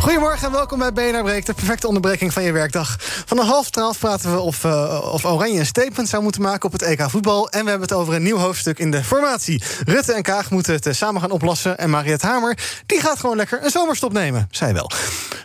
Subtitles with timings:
[0.00, 2.96] Goedemorgen en welkom bij BNR Breek, de perfecte onderbreking van je werkdag.
[3.00, 6.64] Van een half twaalf praten we of, uh, of Oranje een statement zou moeten maken
[6.64, 7.50] op het EK voetbal.
[7.50, 9.62] En we hebben het over een nieuw hoofdstuk in de formatie.
[9.84, 11.78] Rutte en Kaag moeten het samen gaan oplossen.
[11.78, 14.48] En Mariette Hamer, die gaat gewoon lekker een zomerstop nemen.
[14.50, 14.90] Zij wel.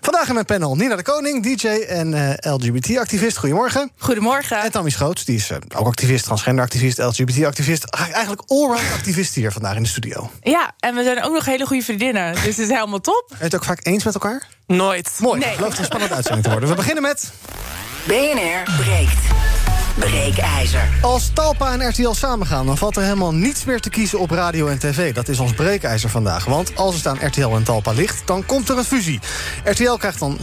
[0.02, 3.38] Vandaag in mijn panel Nina de Koning, DJ en uh, LGBT-activist.
[3.38, 3.92] Goedemorgen.
[3.98, 4.62] Goedemorgen.
[4.62, 7.84] En Tammy Schoots, die is uh, ook activist, transgender-activist, LGBT-activist.
[7.86, 10.30] Eigenlijk allround activist hier vandaag in de studio.
[10.42, 12.34] Ja, en we zijn ook nog hele goede vriendinnen.
[12.34, 13.26] Dus het is helemaal top.
[13.30, 14.55] Ben je het ook vaak eens met elkaar?
[14.68, 15.18] Nooit.
[15.20, 15.56] Mooi, nee.
[15.56, 16.70] geloof het een spannende uitzending te worden.
[16.70, 17.34] We beginnen met...
[18.08, 19.55] BNR breekt.
[19.96, 20.90] Breekijzer.
[21.02, 24.68] Als Talpa en RTL samengaan, dan valt er helemaal niets meer te kiezen op radio
[24.68, 25.14] en tv.
[25.14, 26.46] Dat is ons breekijzer vandaag.
[26.46, 29.20] Want als het aan RTL en Talpa ligt, dan komt er een fusie.
[29.64, 30.40] RTL krijgt dan 70%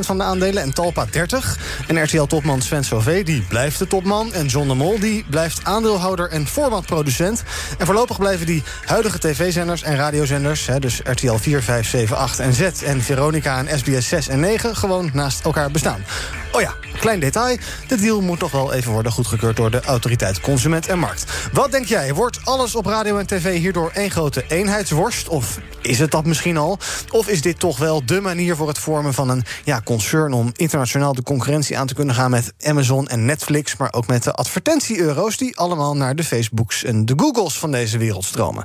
[0.00, 1.58] van de aandelen en Talpa 30.
[1.86, 4.32] En RTL-topman Sven Sauvé, die blijft de topman.
[4.32, 7.42] En John de Mol, die blijft aandeelhouder en formatproducent.
[7.78, 10.66] En voorlopig blijven die huidige tv-zenders en radiozenders...
[10.66, 14.40] Hè, dus RTL 4, 5, 7, 8 en Z en Veronica en SBS 6 en
[14.40, 14.76] 9...
[14.76, 16.04] gewoon naast elkaar bestaan.
[16.52, 17.56] Oh ja, klein detail.
[17.86, 21.24] De deal moet nog wel even worden goedgekeurd door de autoriteit Consument en Markt.
[21.52, 22.14] Wat denk jij?
[22.14, 25.28] Wordt alles op radio en tv hierdoor één grote eenheidsworst?
[25.28, 26.78] Of is het dat misschien al?
[27.10, 30.32] Of is dit toch wel de manier voor het vormen van een ja, concern...
[30.32, 33.76] om internationaal de concurrentie aan te kunnen gaan met Amazon en Netflix...
[33.76, 37.98] maar ook met de advertentie-euro's die allemaal naar de Facebooks en de Googles van deze
[37.98, 38.64] wereld stromen?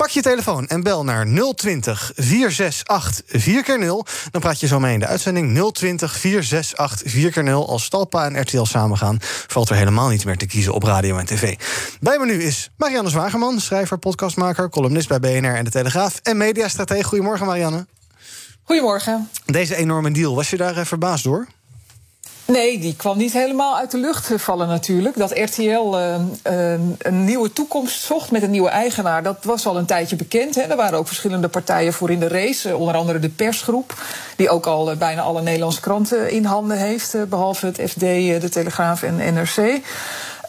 [0.00, 4.30] Pak je telefoon en bel naar 020 468 4x0.
[4.30, 7.68] Dan praat je zo mee in de uitzending 020 468 4x0.
[7.68, 11.26] Als Stalpa en RTL samengaan, valt er helemaal niet meer te kiezen op radio en
[11.26, 11.56] tv.
[12.00, 16.36] Bij me nu is Marianne Zwageman, schrijver, podcastmaker, columnist bij BNR en De Telegraaf en
[16.36, 17.04] mediastratege.
[17.04, 17.86] Goedemorgen, Marianne.
[18.62, 19.28] Goedemorgen.
[19.46, 21.46] Deze enorme deal, was je daar eh, verbaasd door?
[22.50, 25.16] Nee, die kwam niet helemaal uit de lucht vallen natuurlijk.
[25.16, 26.14] Dat RTL uh,
[26.50, 29.22] uh, een nieuwe toekomst zocht met een nieuwe eigenaar...
[29.22, 30.54] dat was al een tijdje bekend.
[30.54, 30.62] Hè.
[30.62, 32.76] Er waren ook verschillende partijen voor in de race.
[32.76, 33.94] Onder andere de persgroep,
[34.36, 37.16] die ook al bijna alle Nederlandse kranten in handen heeft...
[37.28, 39.80] behalve het FD, de Telegraaf en NRC...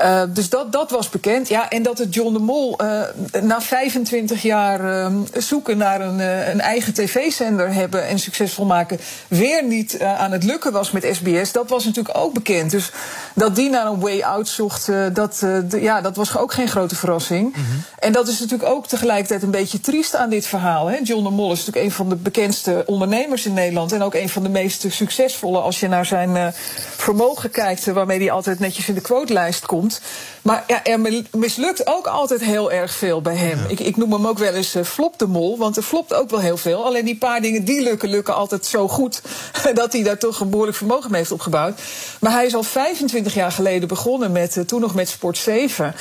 [0.03, 1.47] Uh, dus dat, dat was bekend.
[1.47, 3.01] Ja, en dat het John de Mol uh,
[3.41, 6.19] na 25 jaar uh, zoeken naar een,
[6.51, 11.51] een eigen tv-zender hebben en succesvol maken, weer niet aan het lukken was met SBS,
[11.51, 12.71] dat was natuurlijk ook bekend.
[12.71, 12.91] Dus
[13.33, 16.95] dat die naar een way out zocht, dat, de, ja, dat was ook geen grote
[16.95, 17.45] verrassing.
[17.45, 17.83] Mm -hmm.
[17.99, 20.87] En dat is natuurlijk ook tegelijkertijd een beetje triest aan dit verhaal.
[20.87, 20.97] Hè.
[21.03, 24.29] John de Mol is natuurlijk een van de bekendste ondernemers in Nederland en ook een
[24.29, 26.53] van de meest succesvolle als je naar zijn
[26.95, 29.90] vermogen kijkt, waarmee hij altijd netjes in de quotelijst komt.
[30.41, 33.57] Maar ja, er mislukt ook altijd heel erg veel bij hem.
[33.57, 33.67] Ja.
[33.67, 36.29] Ik, ik, noem hem ook wel eens uh, flop de mol, want er flopt ook
[36.29, 36.85] wel heel veel.
[36.85, 39.21] Alleen die paar dingen die lukken, lukken altijd zo goed...
[39.73, 41.81] dat hij daar toch een behoorlijk vermogen mee heeft opgebouwd.
[42.19, 45.95] Maar hij is al 25 jaar geleden begonnen met, uh, toen nog met Sport 7...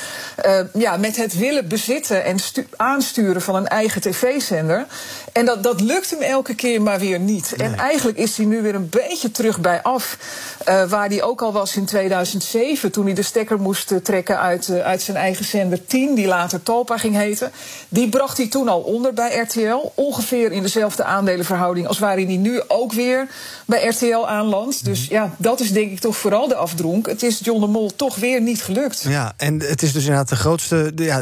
[0.45, 2.37] Uh, ja, met het willen bezitten en
[2.75, 4.85] aansturen van een eigen tv-zender.
[5.31, 7.53] En dat, dat lukt hem elke keer maar weer niet.
[7.57, 7.67] Nee.
[7.67, 10.17] En eigenlijk is hij nu weer een beetje terug bij af...
[10.65, 14.79] waar hij ook al was in 2007, toen hij de stekker moest trekken uit, uh,
[14.79, 17.51] uit zijn eigen zender 10, die later Talpa ging heten.
[17.89, 19.91] Die bracht hij toen al onder bij RTL.
[19.95, 23.27] Ongeveer in dezelfde aandelenverhouding als waarin hij nu ook weer
[23.65, 24.85] bij RTL aanlandt.
[24.85, 27.07] Dus ja, dat is denk ik toch vooral de afdronk.
[27.07, 29.05] Het is John de Mol toch weer niet gelukt.
[29.07, 30.91] Ja, en het is dus inderdaad de grootste.
[30.95, 31.21] Ja,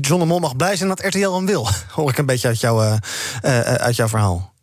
[0.00, 1.68] John de Mol mag blij zijn dat RTL hem wil.
[1.94, 2.92] Hoor ik een beetje uit, jou, uh,
[3.42, 4.54] uh, uit jouw verhaal.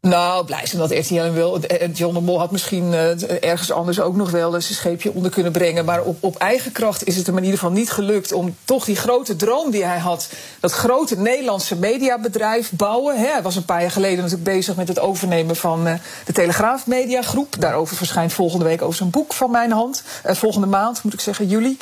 [0.00, 1.60] Nou, blij zijn dat RTL hem wil.
[1.92, 2.92] John de Mol had misschien
[3.40, 5.84] ergens anders ook nog wel zijn scheepje onder kunnen brengen.
[5.84, 8.84] Maar op, op eigen kracht is het hem in ieder geval niet gelukt om toch
[8.84, 10.28] die grote droom die hij had.
[10.60, 13.18] Dat grote Nederlandse mediabedrijf bouwen.
[13.18, 13.26] Hè.
[13.26, 15.84] Hij was een paar jaar geleden natuurlijk bezig met het overnemen van
[16.24, 17.56] de Telegraaf Mediagroep.
[17.58, 20.02] Daarover verschijnt volgende week over zijn boek van mijn hand.
[20.24, 21.76] Volgende maand, moet ik zeggen, juli.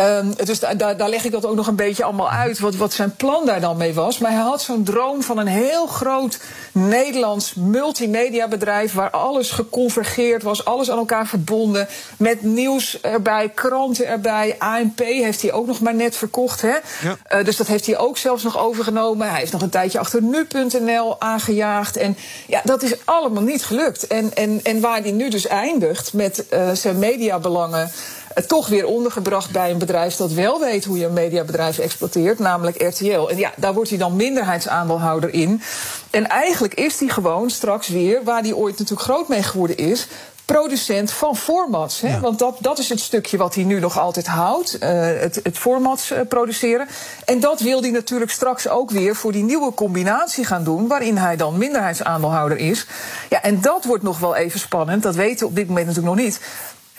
[0.00, 2.76] Um, dus da da daar leg ik dat ook nog een beetje allemaal uit, wat,
[2.76, 4.18] wat zijn plan daar dan mee was.
[4.18, 6.38] Maar hij had zo'n droom van een heel groot
[6.72, 8.92] Nederlands multimediabedrijf...
[8.92, 11.88] waar alles geconvergeerd was, alles aan elkaar verbonden...
[12.16, 14.56] met nieuws erbij, kranten erbij.
[14.58, 16.60] ANP heeft hij ook nog maar net verkocht.
[16.60, 16.74] Hè?
[17.02, 17.16] Ja.
[17.32, 19.28] Uh, dus dat heeft hij ook zelfs nog overgenomen.
[19.28, 21.96] Hij heeft nog een tijdje achter nu.nl aangejaagd.
[21.96, 22.16] En
[22.46, 24.06] ja, dat is allemaal niet gelukt.
[24.06, 27.90] En, en, en waar hij nu dus eindigt met uh, zijn mediabelangen...
[28.34, 32.38] eh, toch weer ondergebracht bij een bedrijf dat wel weet hoe je een mediabedrijf exploiteert,
[32.38, 33.28] namelijk RTL.
[33.28, 35.62] En ja, daar wordt hij dan minderheidsaandeelhouder in.
[36.10, 40.06] En eigenlijk is hij gewoon straks weer, waar hij ooit natuurlijk groot mee geworden is,
[40.52, 42.00] producent van formats.
[42.00, 42.20] Hè?
[42.20, 44.76] Want dat, dat is het stukje wat hij nu nog altijd houdt.
[44.82, 44.90] Uh,
[45.20, 46.88] het, het formats uh, produceren.
[47.24, 50.88] En dat wil hij natuurlijk straks ook weer voor die nieuwe combinatie gaan doen.
[50.88, 52.86] Waarin hij dan minderheidsaandeelhouder is.
[53.28, 55.02] Ja, en dat wordt nog wel even spannend.
[55.02, 56.40] Dat weten we op dit moment natuurlijk nog niet.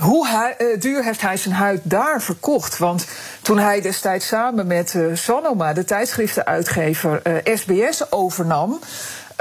[0.02, 2.78] Hoe uh, duur heeft hij zijn huid daar verkocht?
[2.78, 3.06] Want
[3.42, 8.80] toen hij destijds samen met Sanoma, de tijdschriftenuitgever, SBS overnam.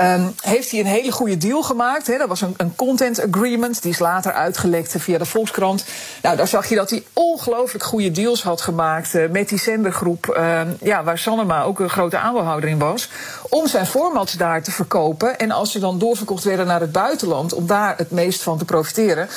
[0.00, 2.06] Um, heeft hij een hele goede deal gemaakt.
[2.06, 3.82] Dat was een, een, content agreement.
[3.82, 5.84] Die is later uitgelekt via de Volkskrant.
[6.22, 10.34] Nou, daar zag je dat hij ongelooflijk goede deals had gemaakt met die zendergroep.
[10.36, 13.08] Uh, ja, waar Sanema ook een grote aandeelhouder in was.
[13.48, 15.38] Om zijn formats daar te verkopen.
[15.38, 17.52] En als ze dan doorverkocht werden naar het buitenland.
[17.52, 19.28] om daar het meest van te profiteren.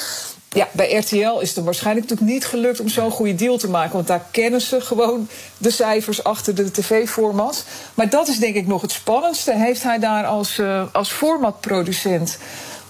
[0.54, 3.94] Ja, bij RTL is het waarschijnlijk natuurlijk niet gelukt om zo'n goede deal te maken.
[3.94, 5.28] Want daar kennen ze gewoon
[5.58, 7.66] de cijfers achter de tv-format.
[7.94, 9.56] Maar dat is denk ik nog het spannendste.
[9.56, 12.38] Heeft hij daar als, uh, als formatproducent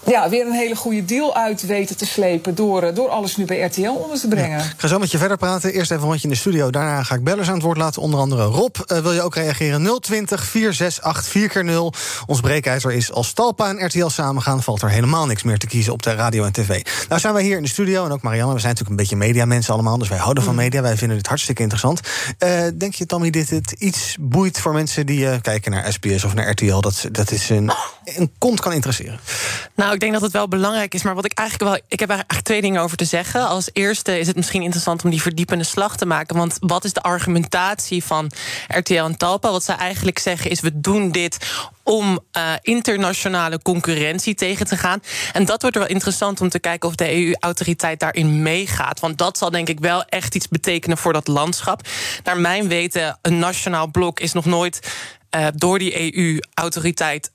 [0.06, 2.54] ja, weer een hele goede deal uit weten te slepen...
[2.54, 4.58] door, eh, door alles nu bij RTL onder te brengen.
[4.58, 4.64] Ja.
[4.64, 5.72] Ik ga zo met je verder praten.
[5.72, 6.70] Eerst even een rondje in de studio.
[6.70, 8.02] Daarna ga ik bellers aan het woord laten.
[8.02, 8.76] Onder andere Rob.
[8.92, 10.00] Uh, wil je ook reageren?
[10.00, 11.92] 020 468 4 0
[12.26, 14.62] Ons breekijzer is als Talpa en RTL samengaan...
[14.62, 16.86] valt er helemaal niks meer te kiezen op de radio en tv.
[17.08, 18.54] Nou zijn wij hier in de studio en ook Marianne.
[18.54, 19.98] We zijn natuurlijk een beetje mediamensen allemaal...
[19.98, 20.82] dus wij houden van media.
[20.82, 22.00] Wij vinden dit hartstikke interessant.
[22.38, 25.06] Uh, denk je, Tommy, dit het iets boeit voor mensen...
[25.06, 26.80] die uh, kijken naar SBS of naar RTL...
[26.80, 27.70] dat, dat is een,
[28.04, 29.20] een kont kan interesseren?
[29.74, 31.02] Nou, ik denk dat het wel belangrijk is.
[31.02, 31.80] Maar wat ik eigenlijk wel.
[31.88, 33.48] Ik heb eigenlijk twee dingen over te zeggen.
[33.48, 36.36] Als eerste is het misschien interessant om die verdiepende slag te maken.
[36.36, 38.30] Want wat is de argumentatie van
[38.68, 39.50] RTL en Talpa?
[39.50, 41.38] Wat zij eigenlijk zeggen is: we doen dit
[41.82, 45.00] om uh, internationale concurrentie tegen te gaan.
[45.32, 49.00] En dat wordt wel interessant om te kijken of de EU-autoriteit daarin meegaat.
[49.00, 51.80] Want dat zal denk ik wel echt iets betekenen voor dat landschap.
[52.24, 54.92] Naar mijn weten, een nationaal blok is nog nooit
[55.36, 57.30] uh, door die EU-autoriteit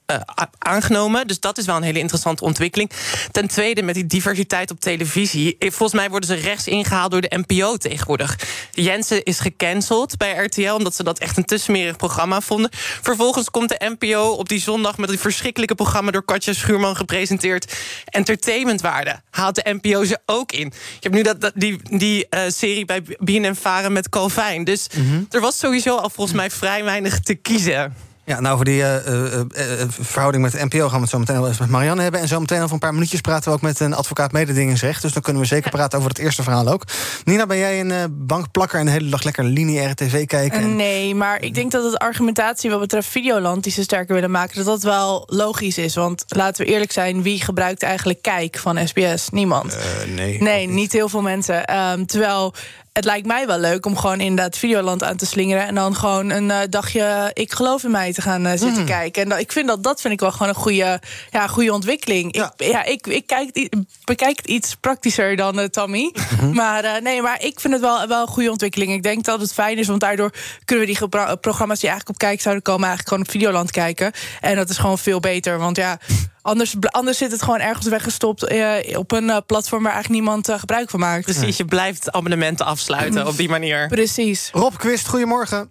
[0.58, 1.28] aangenomen.
[1.28, 2.92] Dus dat is wel een hele interessante ontwikkeling.
[3.32, 5.56] Ten tweede, met die diversiteit op televisie.
[5.60, 8.40] Volgens mij worden ze rechts ingehaald door de NPO tegenwoordig.
[8.72, 12.70] Jensen is gecanceld bij RTL, omdat ze dat echt een te smerig programma vonden.
[13.02, 17.74] Vervolgens komt de NPO op die zondag met die verschrikkelijke programma door Katja Schuurman gepresenteerd.
[18.06, 20.74] Entertainmentwaarde haalt de NPO ze ook in.
[20.76, 24.64] Je hebt nu dat, dat die, die uh, serie bij BNN Varen met Calvijn.
[24.64, 25.28] Dus mm -hmm.
[25.30, 28.09] er was sowieso al volgens mij vrij weinig te kiezen.
[28.30, 29.44] Ja, nou, over die uh, uh, uh,
[29.90, 32.22] verhouding met de NPO gaan we het zo meteen wel eens met Marianne hebben.
[32.22, 35.02] En zo meteen over een paar minuutjes praten we ook met een advocaat mededingingsrecht.
[35.02, 36.84] Dus dan kunnen we zeker praten over het eerste verhaal ook.
[37.24, 40.60] Nina, ben jij een bankplakker en de hele dag lekker lineaire tv kijken?
[40.60, 40.76] En...
[40.76, 43.64] Nee, maar ik denk dat het argumentatie wat betreft Videoland...
[43.64, 45.96] die ze sterker willen maken, dat dat wel logisch is.
[45.96, 49.30] Want laten we eerlijk zijn, wie gebruikt eigenlijk Kijk van SBS?
[49.30, 49.78] Niemand.
[50.16, 50.42] nee.
[50.42, 51.76] Nee, niet heel veel mensen.
[51.78, 52.54] Um, terwijl
[53.00, 55.68] het lijkt mij wel leuk om gewoon inderdaad Videoland aan te slingeren.
[55.68, 58.86] En dan gewoon een uh, dagje Ik geloof in mij te gaan uh, zitten mm.
[58.86, 59.24] kijken.
[59.24, 61.02] En dat, ik vind dat, dat vind ik wel gewoon een goede,
[61.32, 62.36] ja, goede ontwikkeling.
[62.36, 62.54] Ja.
[62.58, 63.70] Ik, ja, ik, ik kijk,
[64.04, 66.14] bekijk iets praktischer dan uh, Tammy.
[66.14, 66.54] Mm-hmm.
[66.54, 68.94] Maar nee, maar ik vind het wel, wel een goede ontwikkeling.
[68.94, 70.34] Ik denk dat het fijn is, want daardoor
[70.66, 74.12] kunnen we die programma's die eigenlijk op kijk zouden komen, eigenlijk gewoon op Videoland kijken.
[74.42, 75.58] En dat is gewoon veel beter.
[75.58, 76.00] Want ja.
[76.42, 80.50] Anders, anders zit het gewoon ergens weggestopt uh, op een uh, platform waar eigenlijk niemand
[80.50, 81.24] uh, gebruik van maakt.
[81.24, 83.88] Precies, je blijft abonnementen afsluiten op die manier.
[83.88, 84.50] Precies.
[84.54, 85.70] Rob Quist, goedemorgen.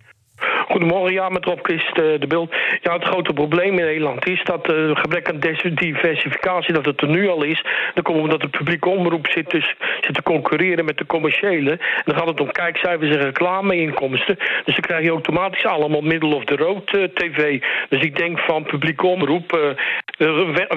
[0.68, 2.54] Goedemorgen, ja, met Rob Christ, de beeld.
[2.82, 5.40] Ja, het grote probleem in Nederland is dat uh, gebrek aan
[5.74, 7.64] diversificatie, dat het er nu al is.
[7.94, 11.70] Dan komen we dat de publieke omroep zit, dus, zit te concurreren met de commerciële.
[11.70, 14.36] En dan gaat het om kijkcijfers en reclameinkomsten.
[14.36, 17.62] Dus dan krijg je automatisch allemaal middle of the road uh, tv.
[17.88, 19.60] Dus ik denk van publieke omroep, uh,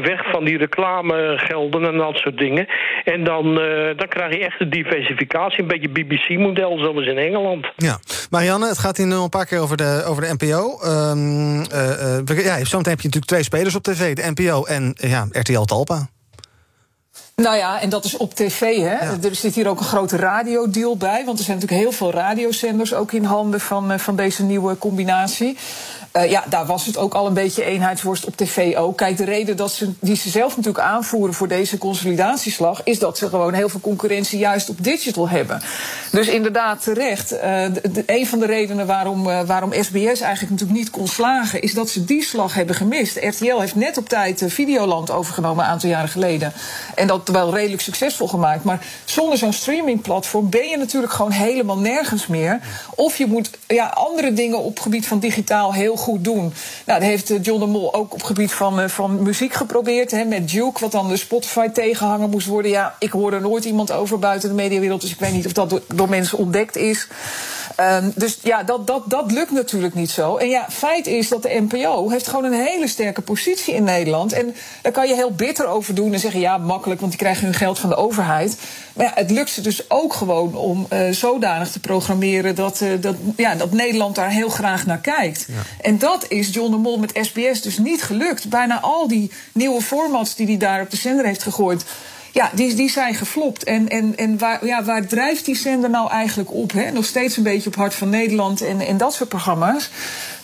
[0.02, 2.68] weg van die reclamegelden en dat soort dingen.
[3.04, 3.56] En dan,
[3.96, 7.68] dan krijg je echt een diversificatie, een beetje BBC-model zoals in Engeland.
[7.76, 10.80] Ja, Marianne, het gaat hier nu een paar keer over de, over de NPO.
[10.86, 14.14] Um, uh, uh, ja, zometeen heb je natuurlijk twee spelers op tv.
[14.14, 16.10] De NPO en ja, RTL Talpa.
[17.42, 18.60] Nou ja, en dat is op tv.
[18.78, 19.06] Hè?
[19.06, 19.18] Ja.
[19.24, 21.26] Er zit hier ook een grote radiodeal bij.
[21.26, 25.58] Want er zijn natuurlijk heel veel radiozenders ook in handen van, van deze nieuwe combinatie.
[26.18, 28.98] Uh, ja, daar was het ook al een beetje eenheidsworst op tv ook.
[28.98, 32.82] Kijk, de reden dat ze, die ze zelf natuurlijk aanvoeren voor deze consolidatieslag...
[32.84, 35.62] is dat ze gewoon heel veel concurrentie juist op digital hebben.
[36.12, 37.34] Dus inderdaad, terecht.
[37.34, 41.08] Uh, de, de, een van de redenen waarom, uh, waarom SBS eigenlijk natuurlijk niet kon
[41.08, 41.62] slagen...
[41.62, 43.16] is dat ze die slag hebben gemist.
[43.16, 46.54] RTL heeft net op tijd Videoland overgenomen een aantal jaren geleden.
[46.96, 48.64] En dat wel redelijk succesvol gemaakt.
[48.64, 52.60] Maar zonder zo'n streamingplatform ben je natuurlijk gewoon helemaal nergens meer.
[52.96, 56.54] Of je moet ja, andere dingen op gebied van digitaal heel goed doen.
[56.86, 60.12] Nou, dat heeft John de Mol ook op gebied van, van muziek geprobeerd.
[60.12, 62.72] Hè, met Duke, wat dan de Spotify tegenhanger moest worden.
[62.72, 65.02] Ja, ik hoor er nooit iemand over buiten de mediawereld.
[65.02, 67.08] Dus ik weet niet of dat door, door mensen ontdekt is.
[67.76, 70.38] Ehm, dus ja, dat, dat, dat lukt natuurlijk niet zo.
[70.38, 74.34] En ja, feit is dat de NPO heeft gewoon een hele sterke positie in Nederland.
[74.34, 76.40] En daar kan je heel bitter over doen en zeggen...
[76.40, 78.58] ja, makkelijk, want die krijgen hun geld van de overheid.
[78.94, 82.56] Maar ja, het lukt ze dus ook gewoon om uh, zodanig te programmeren...
[82.56, 85.46] Dat, uh, dat, ja, dat Nederland daar heel graag naar kijkt.
[85.48, 85.54] Ja.
[85.82, 88.50] En dat is John de Mol met SBS dus niet gelukt.
[88.50, 91.86] Bijna al die nieuwe formats die hij daar op de zender heeft gegooid
[92.32, 93.64] ja, die, die zijn geflopt.
[93.64, 96.72] En, en, en waar, ja, waar drijft die zender nou eigenlijk op?
[96.72, 96.92] Hè?
[96.92, 99.90] Nog steeds een beetje op Hart van Nederland en, en dat soort programma's.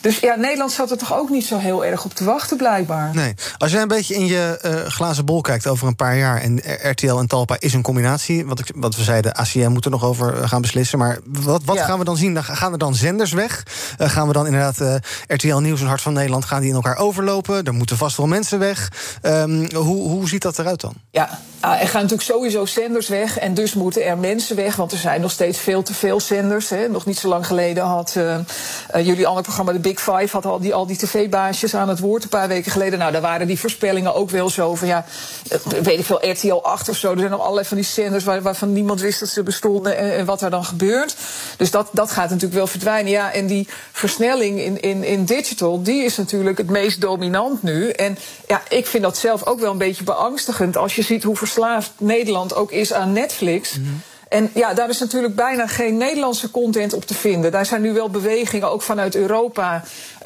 [0.01, 3.15] Dus ja, Nederland zat er toch ook niet zo heel erg op te wachten, blijkbaar.
[3.15, 3.33] Nee.
[3.57, 6.41] Als jij een beetje in je uh, glazen bol kijkt over een paar jaar...
[6.41, 8.45] en RTL en Talpa is een combinatie...
[8.45, 10.97] wat, ik, wat we zeiden, ACM moet er nog over eh, gaan beslissen...
[10.97, 11.85] maar wat, wat ja.
[11.85, 12.43] gaan we dan zien?
[12.43, 13.63] Gaan er dan zenders weg?
[14.01, 14.95] Uh, gaan we dan inderdaad uh,
[15.27, 16.45] RTL Nieuws en Hart van Nederland...
[16.45, 17.63] gaan die in elkaar overlopen?
[17.63, 18.91] Er moeten vast wel mensen weg.
[19.21, 20.93] Um, hoe, hoe ziet dat eruit dan?
[21.11, 23.37] Ja, er gaan natuurlijk sowieso zenders weg...
[23.37, 26.69] en dus moeten er mensen weg, want er zijn nog steeds veel te veel zenders.
[26.69, 26.87] Hè.
[26.87, 28.15] Nog niet zo lang geleden had
[28.93, 29.71] jullie ander programma...
[29.71, 32.71] de Big Five had al die, al die tv-baasjes aan het woord een paar weken
[32.71, 32.99] geleden.
[32.99, 35.05] Nou, daar waren die voorspellingen ook wel zo van ja,
[35.81, 37.11] weet ik veel, RTL 8 of zo.
[37.11, 40.25] Er zijn nog allerlei van die zenders waar, waarvan niemand wist dat ze bestonden en,
[40.25, 41.15] wat er dan gebeurt.
[41.57, 43.11] Dus dat, dat gaat natuurlijk wel verdwijnen.
[43.11, 47.89] Ja, en die versnelling in, in, in digital, die is natuurlijk het meest dominant nu.
[47.89, 48.17] En
[48.47, 51.91] ja, ik vind dat zelf ook wel een beetje beangstigend als je ziet hoe verslaafd
[51.97, 53.73] Nederland ook is aan Netflix.
[53.73, 54.01] -hmm.
[54.29, 57.51] En ja, daar is natuurlijk bijna geen Nederlandse content op te vinden.
[57.51, 59.83] Daar zijn nu wel bewegingen, ook vanuit Europa,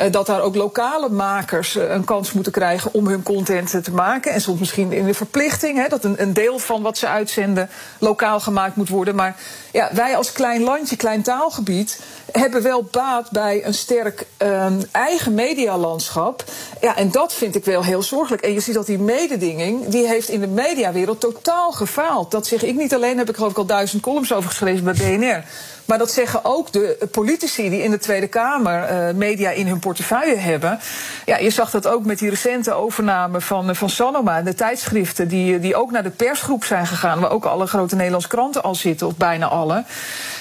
[0.10, 4.32] dat daar ook lokale makers uh, een kans moeten krijgen om hun content te maken.
[4.32, 7.70] En soms misschien in de verplichting, hè, dat een, een, deel van wat ze uitzenden
[8.00, 9.16] lokaal gemaakt moet worden.
[9.16, 9.36] Maar
[9.72, 12.00] ja, wij als klein landje, klein taalgebied,
[12.32, 16.44] hebben wel baat bij een sterk um, eigen medialandschap.
[16.82, 18.44] Ja, en dat vind ik wel heel zorgelijk.
[18.44, 22.32] En je ziet dat die mededinging, die heeft in de mediawereld totaal gefaald.
[22.32, 24.94] Dat zeg ik niet alleen, heb ik geloof ik al duizend columns over geschreven bij
[24.94, 25.44] BNR.
[25.86, 29.80] Maar dat zeggen ook de politici die in de Tweede Kamer uh, media in hun
[29.80, 30.80] portefeuille hebben.
[31.26, 35.60] Ja, je zag dat ook met die recente overname van, van Sanoma, de tijdschriften, die,
[35.60, 39.08] die ook naar de persgroep zijn gegaan, waar ook alle grote Nederlandse kranten al zitten,
[39.08, 39.84] of bijna alle.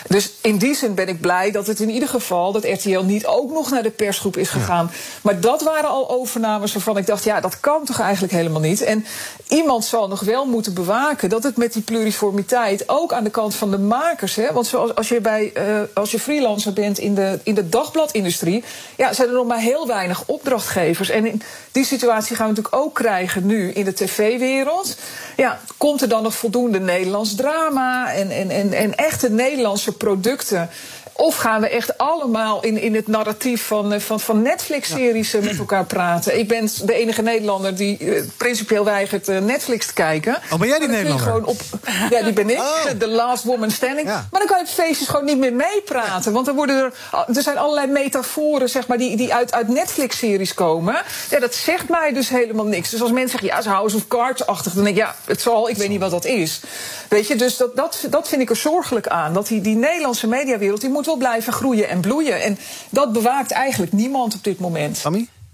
[0.07, 3.27] Dus in die zin ben ik blij dat het in ieder geval, dat RTL niet
[3.27, 4.91] ook nog naar de persgroep is gegaan.
[4.93, 4.99] Ja.
[5.23, 8.83] Maar dat waren al overnames waarvan ik dacht, ja, dat kan toch eigenlijk helemaal niet.
[8.83, 9.07] En
[9.49, 13.55] iemand zal nog wel moeten bewaken dat het met die pluriformiteit ook aan de kant
[13.55, 17.15] van de makers, hè, want zoals als je bij uh, als je freelancer bent in
[17.15, 18.65] de, in de dagbladindustrie,
[18.97, 21.11] ja, zijn er nog maar heel weinig opdrachtgevers.
[21.11, 24.97] En in die situatie gaan we natuurlijk ook krijgen nu in de tv-wereld.
[25.37, 30.71] Ja, komt er dan nog voldoende Nederlands drama en, en, en, en echte Nederlandse producten?
[31.21, 35.41] Of gaan we echt allemaal in, in het narratief van, van, van Netflix-series ja.
[35.41, 36.39] met elkaar praten?
[36.39, 40.37] Ik ben de enige Nederlander die uh, principieel weigert uh, Netflix te kijken.
[40.53, 41.27] Oh, ben jij die Nederlander?
[41.27, 41.61] Gewoon op,
[42.11, 42.59] ja, die ben ik.
[42.59, 42.85] Oh.
[42.99, 44.09] The last woman standing.
[44.09, 44.27] Ja.
[44.31, 46.33] Maar dan kan je op feestjes gewoon niet meer meepraten.
[46.33, 46.93] Want er, worden er,
[47.37, 50.97] er zijn allerlei metaforen zeg maar, die, die uit, uit Netflix-series komen.
[51.31, 52.91] Ja, dat zegt mij dus helemaal niks.
[52.91, 54.73] Dus als mensen zeggen, ja, is House of Cards-achtig...
[54.73, 56.61] dan denk ik, ja, het zal, ik weet niet wat dat is.
[57.09, 59.33] Weet je, dus dat, dat, dat vind ik er zorgelijk aan.
[59.33, 62.43] Dat die, die Nederlandse mediawereld, die moet blijven groeien en bloeien.
[62.43, 62.59] En
[62.91, 64.99] dat bewaakt eigenlijk niemand op dit moment.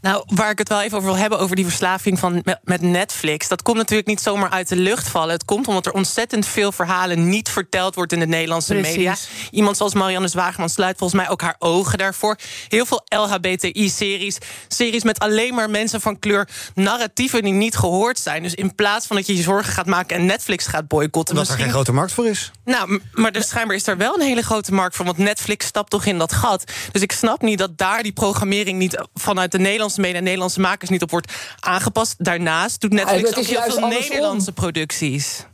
[0.01, 3.49] Nou, waar ik het wel even over wil hebben, over die verslaving van, met Netflix.
[3.49, 5.31] Dat komt natuurlijk niet zomaar uit de lucht vallen.
[5.31, 8.97] Het komt omdat er ontzettend veel verhalen niet verteld wordt in de Nederlandse Precies.
[8.97, 9.15] media.
[9.51, 12.37] Iemand zoals Marianne Zwageman sluit volgens mij ook haar ogen daarvoor.
[12.69, 14.39] Heel veel LHBTI-series.
[14.69, 16.49] Series met alleen maar mensen van kleur.
[16.75, 18.43] Narratieven die niet gehoord zijn.
[18.43, 21.37] Dus in plaats van dat je je zorgen gaat maken en Netflix gaat boycotten.
[21.37, 22.51] Omdat er geen grote markt voor is.
[22.65, 25.05] Nou, maar dus schijnbaar is er wel een hele grote markt voor.
[25.05, 26.73] Want Netflix stapt toch in dat gat.
[26.93, 30.91] Dus ik snap niet dat daar die programmering niet vanuit de Nederlandse media Nederlandse makers
[30.91, 32.15] niet op wordt aangepast.
[32.19, 35.45] Daarnaast doet Netflix ja, ook heel veel Nederlandse producties.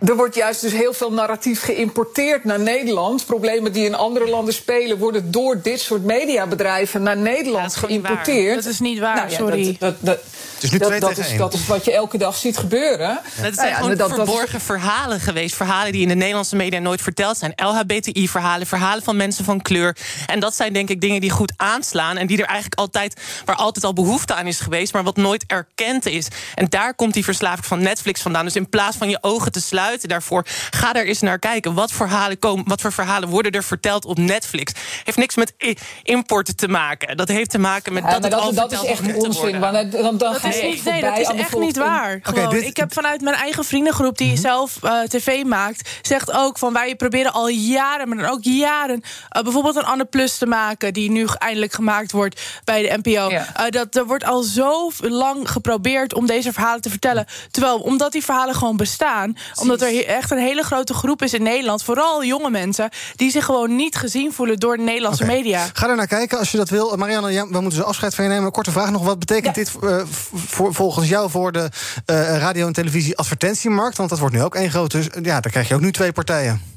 [0.00, 3.26] Er wordt juist dus heel veel narratief geïmporteerd naar Nederland.
[3.26, 8.54] Problemen die in andere landen spelen, worden door dit soort mediabedrijven naar Nederland ja, geïmporteerd.
[8.54, 9.76] Dat is niet waar, nou, ja, sorry.
[9.78, 10.18] Dat, dat,
[10.60, 13.20] dat, is nu dat, dat, is, dat is wat je elke dag ziet gebeuren.
[13.24, 15.54] Het zijn nou gewoon verborgen verhalen geweest.
[15.54, 17.52] Verhalen die in de Nederlandse media nooit verteld zijn.
[17.56, 19.96] LHBTI-verhalen, verhalen van mensen van kleur.
[20.26, 22.16] En dat zijn denk ik dingen die goed aanslaan.
[22.16, 24.92] En die er eigenlijk altijd, waar altijd al behoefte aan is geweest.
[24.92, 26.28] Maar wat nooit erkend is.
[26.54, 28.44] En daar komt die verslaving van Netflix vandaan.
[28.44, 30.44] Dus in plaats van je ogen te sluiten buiten daarvoor.
[30.70, 31.74] Ga daar eens naar kijken.
[31.74, 34.72] Wat, verhalen komen, wat voor verhalen worden er verteld op Netflix?
[35.04, 35.54] Heeft niks met
[36.02, 37.16] importen te maken.
[37.16, 39.60] Dat heeft te maken met dat het dat, dat is echt onzin.
[39.60, 42.20] Want dan, dan dat is, niet, nee, dat is echt niet waar.
[42.50, 42.62] Dit...
[42.62, 44.40] Ik heb vanuit mijn eigen vriendengroep die mhm.
[44.40, 49.02] zelf uh, tv maakt, zegt ook van wij proberen al jaren, maar dan ook jaren,
[49.36, 53.30] uh, bijvoorbeeld een Anne Plus te maken, die nu eindelijk gemaakt wordt bij de NPO.
[53.30, 53.46] Ja.
[53.60, 57.26] Uh, dat er wordt al zo lang geprobeerd om deze verhalen te vertellen.
[57.50, 61.42] Terwijl, omdat die verhalen gewoon bestaan, omdat er echt een hele grote groep is in
[61.42, 65.36] Nederland, vooral jonge mensen, die zich gewoon niet gezien voelen door de Nederlandse okay.
[65.36, 65.66] media.
[65.72, 66.96] Ga er naar kijken als je dat wil.
[66.96, 68.52] Marianne, ja, we moeten zo afscheid van je nemen.
[68.52, 70.02] Korte vraag nog, wat betekent dit uh,
[70.34, 71.68] voor, volgens jou voor de
[72.06, 73.96] uh, radio- en televisie-advertentiemarkt?
[73.96, 74.98] Want dat wordt nu ook één grote.
[75.22, 76.69] Ja, daar krijg je ook nu twee partijen.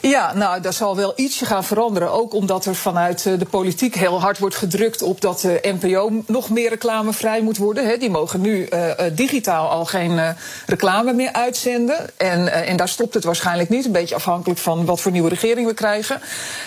[0.00, 2.12] Ja, nou, daar zal wel ietsje gaan veranderen.
[2.12, 6.22] Ook omdat er vanuit eh, de politiek heel hard wordt gedrukt op dat de NPO
[6.26, 8.00] nog meer reclamevrij moet worden.
[8.00, 10.36] die mogen nu uh, digitaal al geen
[10.66, 12.10] reclame meer uitzenden.
[12.16, 13.84] En, en daar stopt het waarschijnlijk niet.
[13.84, 16.20] Een beetje afhankelijk van wat voor nieuwe regering we krijgen.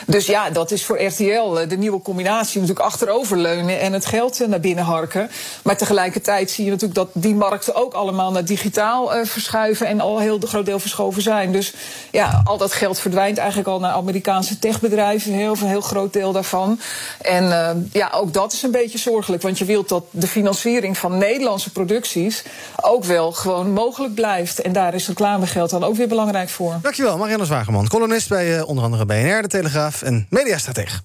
[0.06, 4.60] Dus ja, dat is voor RTL de nieuwe combinatie natuurlijk achteroverleunen en het geld naar
[4.60, 5.30] binnen harken.
[5.64, 10.20] Maar tegelijkertijd zie je natuurlijk dat die markten ook allemaal naar digitaal verschuiven en al
[10.20, 11.52] heel groot deel verschoven zijn.
[11.52, 11.74] Dus
[12.12, 16.32] ja, al dat geld verdwijnt eigenlijk al naar Amerikaanse techbedrijven, heel, een heel groot deel
[16.32, 16.80] daarvan.
[17.22, 20.98] En uh, ja, ook dat is een beetje zorgelijk, want je wilt dat de financiering
[20.98, 22.44] van Nederlandse producties
[22.82, 24.62] ook wel gewoon mogelijk blijft.
[24.62, 26.80] En daar is reclamegeld dan ook weer belangrijk voor.
[26.82, 31.02] Dankjewel, Marianne Zwageman, columnist bij uh, onder andere BNR, De Telegraaf en Mediastrateeg.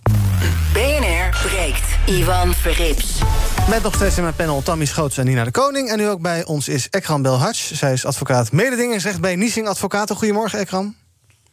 [0.72, 1.84] BNR breekt.
[2.06, 3.18] Ivan Verrips.
[3.70, 5.88] Met nog steeds in mijn panel Tammy Schoots en Nina de Koning.
[5.90, 7.74] En nu ook bij ons is Ekram Belhadj.
[7.74, 10.16] Zij is advocaat mededingingsrecht bij Niesing Advocaten.
[10.16, 11.05] Goedemorgen, Ekram.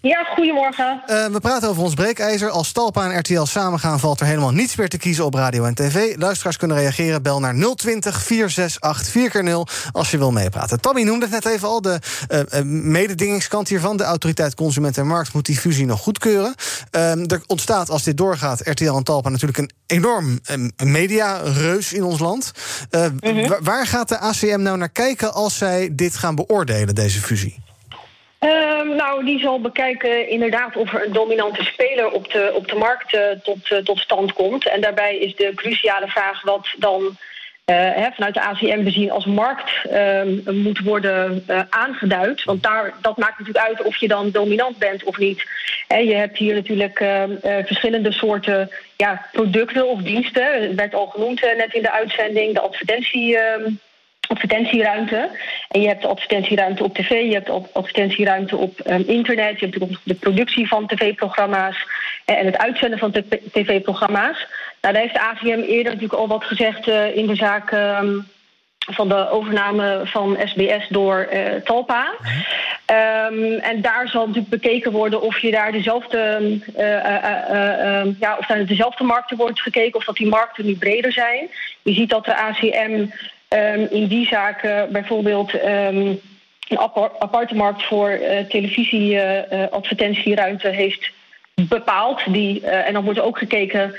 [0.10, 1.04] Ja, goedemorgen.
[1.08, 2.50] Uh, we praten over ons breekijzer.
[2.50, 5.74] Als Talpa en RTL samengaan, valt er helemaal niets meer te kiezen op radio en
[5.74, 6.16] tv.
[6.18, 7.22] Luisteraars kunnen reageren.
[7.22, 10.82] Bel naar 020 468 4x0 als je wil meepraten.
[10.82, 11.82] Tammy noemde het net even al.
[11.82, 13.98] De uh, mededingingskant hiervan.
[13.98, 16.56] De autoriteit Consument en Markt moet die fusie nog goedkeuren.
[16.92, 20.40] Uh, er ontstaat, als dit doorgaat, RTL en Talpa natuurlijk een enorm
[20.84, 22.52] mediareus in ons land.
[23.20, 23.54] Mhm.
[23.62, 27.64] Waar gaat de ACM nou naar kijken als zij dit gaan beoordelen, deze fusie?
[28.44, 32.76] Um, nou, die zal bekijken inderdaad of er een dominante speler op de, op de
[32.76, 34.68] markt uh, tot, uh, tot stand komt.
[34.68, 37.12] En daarbij is de cruciale vraag wat dan uh,
[37.76, 42.44] hè, vanuit de ACM bezien als markt ehm, moet worden aangeduid.
[42.44, 45.44] Want daar, dat maakt natuurlijk uit of je dan dominant bent of niet.
[45.88, 50.62] En je hebt hier natuurlijk ehm, verschillende soorten ja, producten of diensten.
[50.62, 53.38] Het werd al genoemd net in de uitzending, de advertentie
[54.28, 55.30] advertentieruimte.
[55.68, 60.00] En je hebt advertentieruimte op tv, je hebt advertentieruimte op um, internet, je hebt ook
[60.04, 61.86] de productie van tv-programma's
[62.26, 63.12] eh, en het uitzenden van
[63.52, 64.48] tv-programma's.
[64.82, 67.72] Nou, daar heeft de AVM eerder natuurlijk al wat gezegd uh, in de zaak.
[67.72, 68.32] Um,
[68.86, 72.14] van de overname van SBS door uh, Talpa.
[73.30, 76.40] Um, en daar zal natuurlijk bekeken worden of je daar dezelfde,
[76.78, 81.12] uh, uh, ja, of daar dezelfde markten wordt gekeken, of dat die markten nu breder
[81.12, 81.50] zijn.
[81.82, 83.06] Je ziet dat de ACM
[83.54, 86.20] um, in die zaken bijvoorbeeld um,
[86.68, 86.80] een
[87.20, 91.12] aparte markt voor uh, televisie-advertentieruimte uh, heeft
[91.56, 92.34] bepaald.
[92.34, 93.96] Die, en dan wordt ook gekeken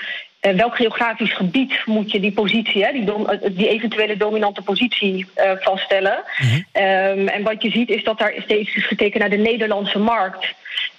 [0.52, 5.50] welk geografisch gebied moet je die positie, hè, die, dom, die eventuele dominante positie uh,
[5.58, 6.22] vaststellen.
[6.38, 6.82] Mm -hmm.
[6.82, 10.44] um, en wat je ziet is dat daar steeds is gekeken naar de Nederlandse markt.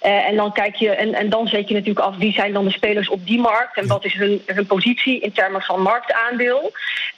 [0.02, 2.64] Uh, en dan kijk je, en, en dan zet je natuurlijk af wie zijn dan
[2.64, 6.72] de spelers op die markt en wat is hun, hun positie in termen van marktaandeel.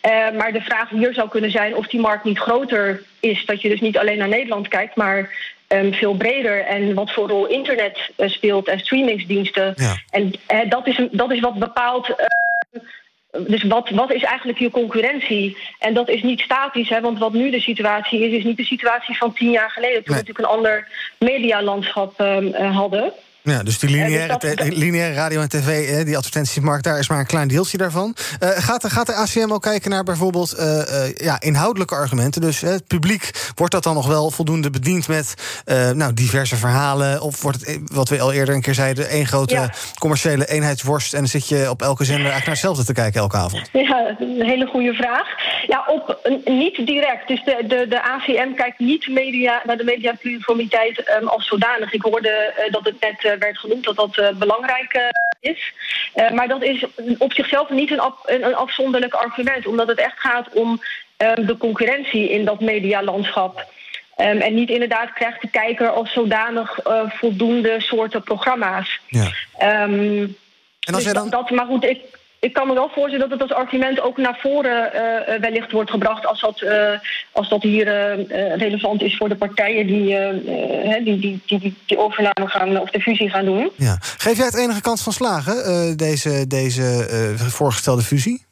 [0.06, 3.44] Uh, maar de vraag hier zou kunnen zijn of die markt niet groter is.
[3.46, 5.30] Dat je dus niet alleen naar Nederland kijkt, maar
[5.68, 6.64] um, veel breder.
[6.64, 9.74] En wat voor rol internet uh, speelt en streamingsdiensten.
[9.76, 9.96] Ja.
[10.11, 10.33] En
[10.68, 12.14] dat, is, dat is wat bepaalt
[13.46, 15.57] dus wat, wat is eigenlijk je concurrentie?
[15.78, 18.64] En dat is niet statisch, hè, want wat nu de situatie is, is niet de
[18.64, 20.04] situatie van tien jaar geleden.
[20.04, 20.87] Toen we natuurlijk een ander
[21.18, 23.12] medialandschap um, hadden.
[23.48, 27.18] Ja, dus die lineaire, dus dat, lineaire radio en tv, die advertentiemarkt, daar is maar
[27.18, 28.16] een klein deeltje daarvan.
[28.42, 32.40] Uh, gaat, de, gaat de ACM ook kijken naar bijvoorbeeld uh, uh, ja, inhoudelijke argumenten?
[32.40, 35.34] Dus het publiek, wordt dat dan nog wel voldoende bediend met
[35.94, 37.20] nou, diverse verhalen?
[37.20, 39.70] Of wordt het, wat we al eerder een keer zeiden, één grote ja.
[39.98, 41.12] commerciële eenheidsworst...
[41.12, 43.68] en dan zit je op elke zender eigenlijk naar hetzelfde te kijken elke avond?
[43.72, 45.26] Ja, een hele goede vraag.
[45.66, 47.28] Ja, op, niet direct.
[47.28, 51.92] Dus de, de, de ACM kijkt niet media, naar de mediapluriformiteit um, als zodanig.
[51.92, 55.03] Ik hoorde dat het net werd genoemd dat dat uh, belangrijk uh,
[55.53, 55.72] is.
[56.35, 56.85] Maar dat is
[57.18, 60.81] op zichzelf niet een, af, een, een, afzonderlijk argument, omdat het echt gaat om
[61.16, 63.66] de concurrentie in dat medialandschap.
[64.16, 69.01] Um, en niet inderdaad krijgt de kijker als zodanig voldoende soorten programma's.
[69.07, 69.24] Ja.
[69.85, 70.37] Um,
[70.81, 71.31] en als dus dan...
[71.31, 72.01] dat, maar goed, ik,
[72.40, 75.72] ik kan me wel voorstellen dat het als argument ook naar voren eh, eh, wellicht
[75.72, 76.98] wordt gebracht als dat, eh,
[77.33, 77.85] als dat hier
[78.57, 80.16] relevant is voor de partijen die,
[81.05, 83.70] die, die, die, die, overname gaan of de fusie gaan doen.
[83.77, 83.98] Ja.
[84.01, 88.47] Geef jij het enige kans van slagen, deze, deze voorgestelde fusie?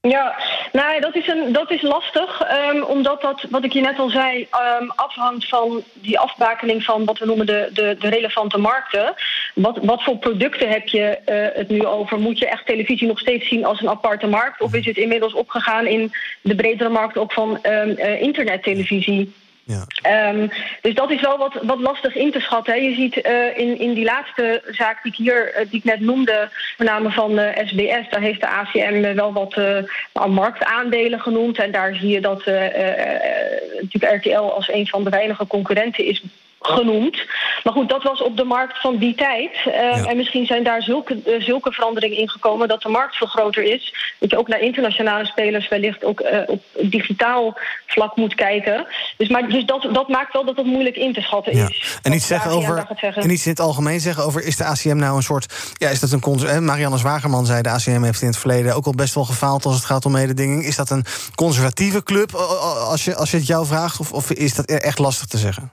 [0.00, 0.36] Ja,
[0.72, 4.08] nou, dat is, een, dat is lastig, ehm, omdat dat, wat ik je net al
[4.08, 9.14] zei, ehm, afhangt van die afbakening van wat we noemen de, de, de relevante markten.
[9.54, 12.18] Wat, wat voor producten heb je eh, het nu over?
[12.18, 14.60] Moet je echt televisie nog steeds zien als een aparte markt?
[14.60, 19.32] Of is het inmiddels opgegaan in de bredere markt ook van ehm, eh, internettelevisie?
[19.68, 19.84] Ja.
[20.02, 20.48] Ehm,
[20.82, 22.72] dus dat is wel wat, wat lastig in te schatten.
[22.72, 22.78] Hè.
[22.78, 26.00] Je ziet eh, in, in die laatste zaak die ik hier eh, die ik net
[26.00, 29.78] noemde, met name van eh, SBS, daar heeft de ACM eh, wel wat eh,
[30.12, 31.58] nou, marktaandelen genoemd.
[31.58, 35.46] En daar zie je dat eh, eh, eh, natuurlijk RTL als een van de weinige
[35.46, 36.22] concurrenten is
[36.60, 37.16] genoemd.
[37.64, 39.50] Maar goed, dat was op de markt van die tijd.
[39.64, 43.26] Eh, En misschien zijn daar zulke, eh, zulke veranderingen in gekomen dat de markt veel
[43.26, 43.94] groter is.
[44.18, 48.86] Dat je ook naar internationale spelers wellicht ook eh, op digitaal vlak moet kijken.
[49.16, 51.68] Dus, maar, dus dat, dat maakt wel dat het moeilijk in te schatten Ja.
[51.68, 51.98] is.
[52.02, 53.22] En iets, zeggen over, zeggen.
[53.22, 54.44] en iets in het algemeen zeggen over...
[54.44, 55.72] is de ACM nou een soort...
[55.72, 57.62] Ja, is dat een cons- Marianne Zwagerman zei...
[57.62, 59.64] de ACM heeft in het verleden ook al best wel gefaald...
[59.64, 60.64] als het gaat om mededinging.
[60.64, 64.00] Is dat een conservatieve club, als je, als je het jou vraagt?
[64.00, 65.72] Of, of is dat e- echt lastig te zeggen?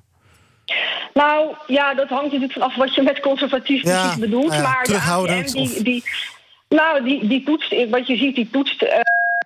[1.24, 4.54] Nou, ja, dat hangt natuurlijk vanaf wat je met conservatief Ja, precies bedoelt.
[4.54, 6.04] ja, maar de terughoudend die, die,
[6.70, 9.00] nou, die, die toetst, wat je ziet, die toetst eh,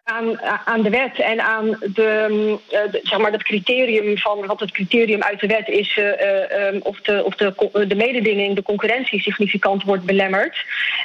[0.10, 4.46] aan, aan de wet en aan de, mm, eh, de- zeg maar dat criterium van
[4.46, 8.56] wat het criterium uit de wet is, eh, eh, ehm, of, de, of de, mededinging,
[8.56, 10.58] de concurrentie significant wordt belemmerd.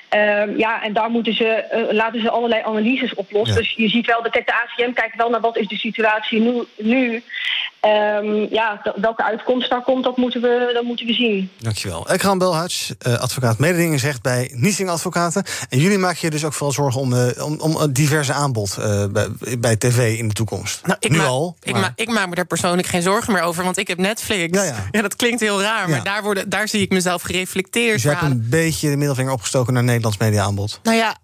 [0.08, 3.54] Ehm, ja, en daar moeten ze, laten ze allerlei analyses oplossen.
[3.56, 3.60] Ja.
[3.62, 6.62] Dus je ziet wel, kijk, de ACM kijkt wel naar wat is de situatie nu.
[6.78, 7.22] nu.
[7.80, 11.50] Ehm, ja, wel- welke uitkomst daar komt, dat moeten we, dat moeten we zien.
[11.58, 12.08] Dankjewel.
[12.08, 15.44] Ekran Belhuis, advocaat mededinging, zegt bij Niesing Advocaten.
[15.68, 17.12] En jullie maken je dus ook vooral zorgen om,
[17.42, 18.78] om, om een diverse aanbod
[19.12, 19.28] bij,
[19.58, 20.80] bij tv in de toekomst.
[20.86, 21.56] Nou, ik nu maak, al.
[21.62, 23.98] Ik, maar- ma- ik maak me daar persoonlijk geen zorgen meer over, want ik heb
[23.98, 24.58] Netflix.
[24.58, 25.02] Ja, ja.
[25.02, 25.94] dat klinkt heel raar, Ja.
[25.94, 27.92] maar daar, worden, daar zie ik mezelf gereflecteerd.
[27.92, 30.80] dus je hebt een beetje de middelvinger opgestoken naar Nederlands mediaaanbod.
[30.82, 31.16] Nou ja,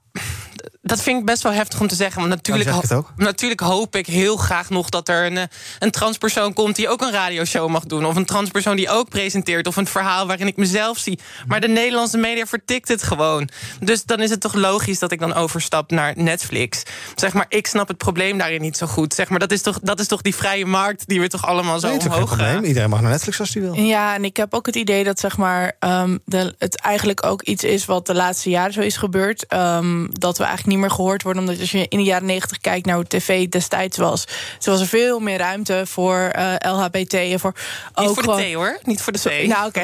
[0.82, 2.16] dat vind ik best wel heftig om te zeggen.
[2.20, 5.44] Want natuurlijk, Nou, zeg ho- natuurlijk hoop ik heel graag nog dat er een, eh,
[5.78, 8.06] een transpersoon komt die ook een radioshow mag doen.
[8.06, 9.66] Of een transpersoon die ook presenteert.
[9.66, 11.18] Of een verhaal waarin ik mezelf zie.
[11.46, 13.48] Maar de Nederlandse media vertikt het gewoon.
[13.80, 16.82] Dus dan is het toch logisch dat ik dan overstap naar Netflix.
[17.14, 19.14] Zeg maar, ik snap het probleem daarin niet zo goed.
[19.14, 21.80] Zeg maar, dat is toch, dat is toch die vrije markt die we toch allemaal
[21.80, 22.64] zo Nee, omhoog gaan.
[22.64, 23.74] Iedereen mag naar Netflix als hij wil.
[23.74, 27.42] Ja, en ik heb ook het idee dat zeg maar, ehm, de, het eigenlijk ook
[27.42, 29.46] iets is wat de laatste jaren zo is gebeurd.
[29.46, 31.42] ehm, dat we eigenlijk niet meer gehoord worden.
[31.42, 34.24] Omdat als je in de jaren negentig kijkt naar hoe tv destijds was.
[34.58, 37.14] Toen was er veel meer ruimte voor eh, LHBT.
[37.14, 39.46] En voor Niet ook voor de gewoon- thee hoor, niet voor de thee.
[39.48, 39.82] nou, oké.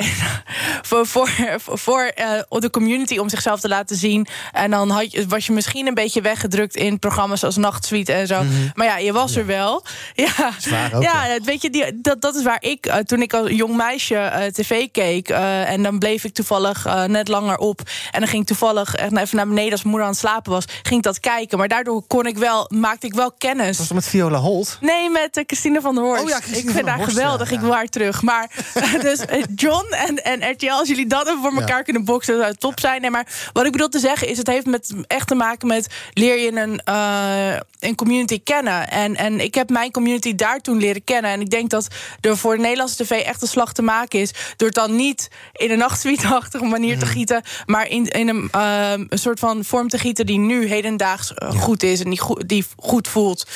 [0.82, 1.28] voor voor,
[1.58, 4.26] voor, voor, eh, de community om zichzelf te laten zien.
[4.52, 8.26] En dan had je, was je misschien een beetje weggedrukt in programma's als Nachtsuite en
[8.26, 8.42] zo.
[8.74, 9.82] Maar ja, je was er wel.
[10.14, 10.96] Ja, Mhm.
[10.96, 13.76] ook, ja weet je, die, dat, dat is waar ik, eh, toen ik als jong
[13.76, 15.28] meisje tv keek.
[15.28, 17.80] eh, en dan bleef ik toevallig net langer op.
[18.10, 20.52] En dan ging ik toevallig echt even naar beneden als mijn moeder aan het slapen
[20.52, 20.64] was.
[20.82, 21.58] Ging ik dat kijken.
[21.58, 23.78] Maar daardoor kon ik wel, maakte ik wel kennis.
[23.78, 24.78] Was dat met Viola Holt?
[24.80, 26.22] Nee, met eh, Christine van der Horst.
[26.22, 27.50] Oh ja, Christine ik vind haar Horst, geweldig.
[27.50, 28.22] ja, Ik wil haar terug.
[28.22, 28.50] Maar
[29.00, 32.46] dus eh, John en, en RTL, als jullie dat even voor elkaar kunnen boksen, zou
[32.46, 33.00] het top zijn.
[33.00, 35.86] Nee, maar wat ik bedoel te zeggen is, het heeft met, echt te maken met
[36.12, 38.90] leer je een, eh, een community kennen.
[38.90, 41.30] En, en ik heb mijn community daar toen leren kennen.
[41.30, 41.88] En ik denk dat
[42.20, 44.30] er voor de Nederlandse tv echt een slag te maken is.
[44.56, 47.42] Door het dan niet in een nachtsuite-achtige manier te gieten.
[47.66, 51.50] Maar in, in een, eh, een soort van vorm te gieten die nu hedendaags eh,
[51.60, 52.00] goed is.
[52.00, 53.46] En die, goed- die goed voelt.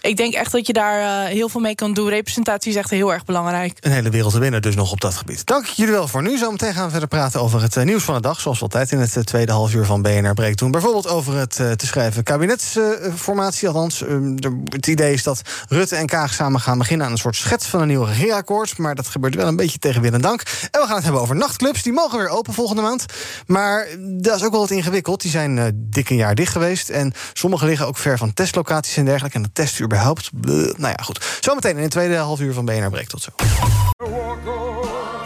[0.00, 2.08] Ik denk echt dat je daar eh, heel veel mee kan doen.
[2.08, 3.76] Representatie is echt heel erg belangrijk.
[3.80, 5.46] Een hele wereld te winnen dus nog op dat gebied.
[5.46, 6.36] Dank jullie wel voor nu.
[6.38, 8.40] Zometeen gaan we verder praten over het eh, nieuws van de dag.
[8.40, 10.70] Zoals altijd in het tweede half uur van BNR Breekt doen.
[10.70, 13.68] Bijvoorbeeld over het te schrijven kabinetsformatie.
[13.68, 17.06] Althans, eh, de- het idee is dat Rutte en Kaag samen gaan beginnen...
[17.06, 18.78] aan een soort schets van een nieuw regeerakkoord.
[18.78, 20.42] Maar dat gebeurt wel een beetje tegen wil en dank.
[20.70, 21.82] En we gaan het hebben over nachtclubs.
[21.82, 23.04] Die mogen weer open volgende maand.
[23.46, 23.86] Maar
[24.20, 25.20] dat is ook wel wat ingewikkeld.
[25.20, 26.59] Die zijn dik een jaar dicht geweest.
[26.68, 29.36] En sommige liggen ook ver van testlocaties en dergelijke.
[29.36, 30.30] En de überhaupt.
[30.32, 30.74] bleh.
[30.76, 31.24] Nou ja, goed.
[31.40, 33.10] Zometeen in het tweede half uur van BNR Breekt.
[33.10, 33.30] Tot zo.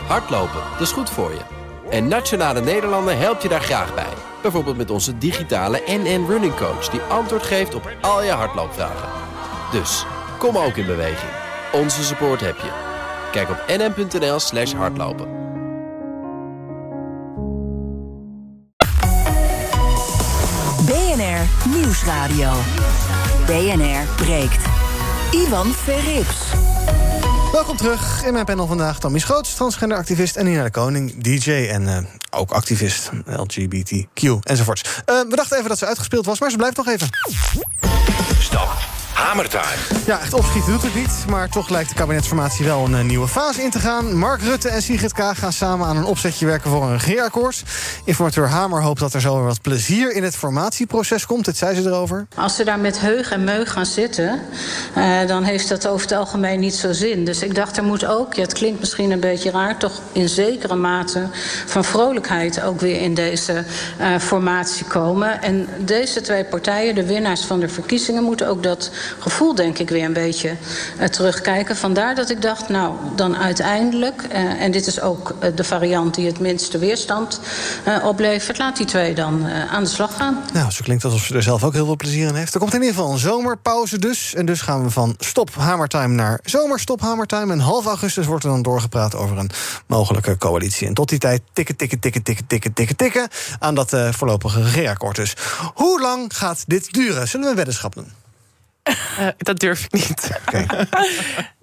[0.06, 1.40] Hardlopen, dat is goed voor je.
[1.90, 4.12] En Nationale Nederlanden helpt je daar graag bij.
[4.42, 6.88] Bijvoorbeeld met onze digitale NN Running Coach...
[6.88, 9.08] die antwoord geeft op al je hardloopvragen.
[9.72, 10.04] Dus,
[10.38, 11.30] kom ook in beweging.
[11.72, 12.70] Onze support heb je.
[13.32, 15.53] Kijk op nn.nl slash hardlopen.
[21.68, 22.52] Nieuwsradio.
[23.46, 24.64] BNR breekt.
[25.30, 26.36] Ivan Verrips.
[27.52, 28.98] Welkom terug in mijn panel vandaag.
[28.98, 31.96] Tommy Schoots, transgenderactivist en Nina de Koning, DJ en uh,
[32.30, 34.82] ook activist, LGBTQ enzovoorts.
[34.82, 37.08] Uh, we dachten even dat ze uitgespeeld was, maar ze blijft nog even.
[38.38, 38.93] Stop.
[39.14, 40.02] Hamertime.
[40.06, 41.24] Ja, echt opschieten doet het niet.
[41.28, 44.16] Maar toch lijkt de kabinetsformatie wel een uh, nieuwe fase in te gaan.
[44.16, 47.62] Mark Rutte en Sigrid Kaag gaan samen aan een opzetje werken voor een regeerakkoord.
[48.04, 51.44] Informateur Hamer hoopt dat er zo weer wat plezier in het formatieproces komt.
[51.44, 52.26] Dit zei ze erover.
[52.36, 54.40] Als ze daar met heug en meug gaan zitten,
[54.96, 57.24] uh, dan heeft dat over het algemeen niet zo zin.
[57.24, 60.28] Dus ik dacht, er moet ook, ja, het klinkt misschien een beetje raar, toch in
[60.28, 61.28] zekere mate
[61.66, 63.64] van vrolijkheid ook weer in deze
[64.00, 65.42] uh, formatie komen.
[65.42, 69.90] En deze twee partijen, de winnaars van de verkiezingen, moeten ook dat gevoel denk ik
[69.90, 70.56] weer een beetje
[71.00, 71.76] uh, terugkijken.
[71.76, 74.22] Vandaar dat ik dacht, nou, dan uiteindelijk...
[74.32, 77.40] Uh, en dit is ook uh, de variant die het minste weerstand
[78.02, 78.58] oplevert...
[78.58, 80.44] laat die twee dan aan de slag gaan.
[80.52, 82.54] Nou, zo klinkt alsof ze er zelf ook heel veel plezier in heeft.
[82.54, 84.34] Er komt in ieder geval een zomerpauze dus.
[84.34, 87.52] En dus gaan we van stop hamertime naar zomerstop hamertime.
[87.52, 89.50] En half augustus wordt er dan doorgepraat over een
[89.86, 90.86] mogelijke coalitie.
[90.86, 93.28] En tot die tijd tikken, tikken, tikken, tikken, tikken, tikken, tikken...
[93.58, 95.36] aan dat voorlopige regeerakkoord dus.
[95.74, 97.28] Hoe lang gaat dit duren?
[97.28, 98.23] Zullen we een weddenschap doen?
[98.88, 100.40] Uh, dat durf ik niet.
[100.46, 100.66] Okay.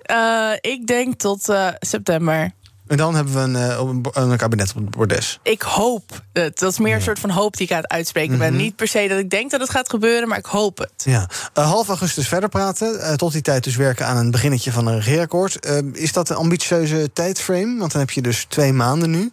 [0.52, 2.52] uh, ik denk tot uh, september.
[2.88, 5.40] En dan hebben we een, een, kabinet op het bordes.
[5.44, 6.60] Ik hoop het.
[6.60, 8.48] Dat is meer een soort van hoop die ik aan het uitspreken ben.
[8.48, 8.64] Mm -hmm.
[8.64, 10.92] Niet per se dat ik denk dat het gaat gebeuren, maar ik hoop het.
[11.04, 11.30] Ja.
[11.54, 13.18] half augustus verder praten.
[13.18, 15.68] tot die tijd dus werken aan een beginnetje van een regeerakkoord.
[15.94, 17.80] is dat een ambitieuze tijdframe?
[17.80, 19.32] Want dan heb je dus twee maanden nu.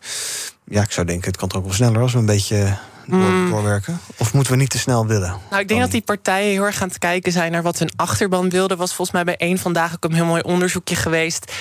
[0.64, 2.76] Ja, ik zou denken, het kan toch ook wel sneller als we een beetje
[3.10, 4.00] door, doorwerken?
[4.16, 5.36] Of moeten we niet te snel willen?
[5.50, 7.90] Nou, ik denk dat die partijen heel erg aan het kijken zijn naar wat hun
[7.96, 8.76] achterban wilde.
[8.76, 11.52] Was volgens mij bij een vandaag ook een heel mooi onderzoekje geweest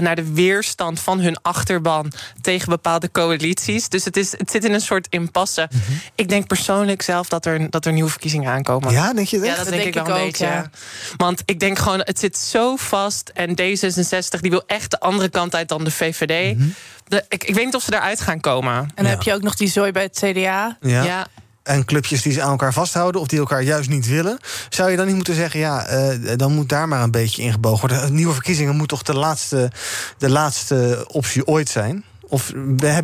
[0.00, 3.88] naar de weerstand van hun achterban tegen bepaalde coalities.
[3.88, 5.68] Dus het, is, het zit in een soort impasse.
[5.70, 6.00] Mm -hmm.
[6.14, 8.92] Ik denk persoonlijk zelf dat er, dat er nieuwe verkiezingen aankomen.
[8.92, 9.46] Ja, denk je dat?
[9.46, 10.46] Ja, dat, dat denk, denk, ik wel een beetje.
[10.46, 10.70] ja.
[11.16, 13.30] Want ik denk gewoon, het zit zo vast.
[13.34, 16.54] En D66 die wil echt de andere kant uit dan de VVD.
[16.54, 16.74] Mm -hmm.
[17.08, 18.74] De, ik, ik weet niet of ze eruit gaan komen.
[18.74, 19.10] En dan ja.
[19.10, 20.76] heb je ook nog die zooi bij het CDA.
[20.80, 20.91] Ja.
[20.92, 21.26] Ja.
[21.62, 24.38] En clubjes die ze aan elkaar vasthouden of die elkaar juist niet willen.
[24.68, 27.88] Zou je dan niet moeten zeggen, ja, uh, dan moet daar maar een beetje ingebogen
[27.88, 28.14] worden.
[28.14, 29.70] Nieuwe verkiezingen moet toch de laatste,
[30.18, 32.04] de laatste optie ooit zijn?
[32.28, 32.52] Of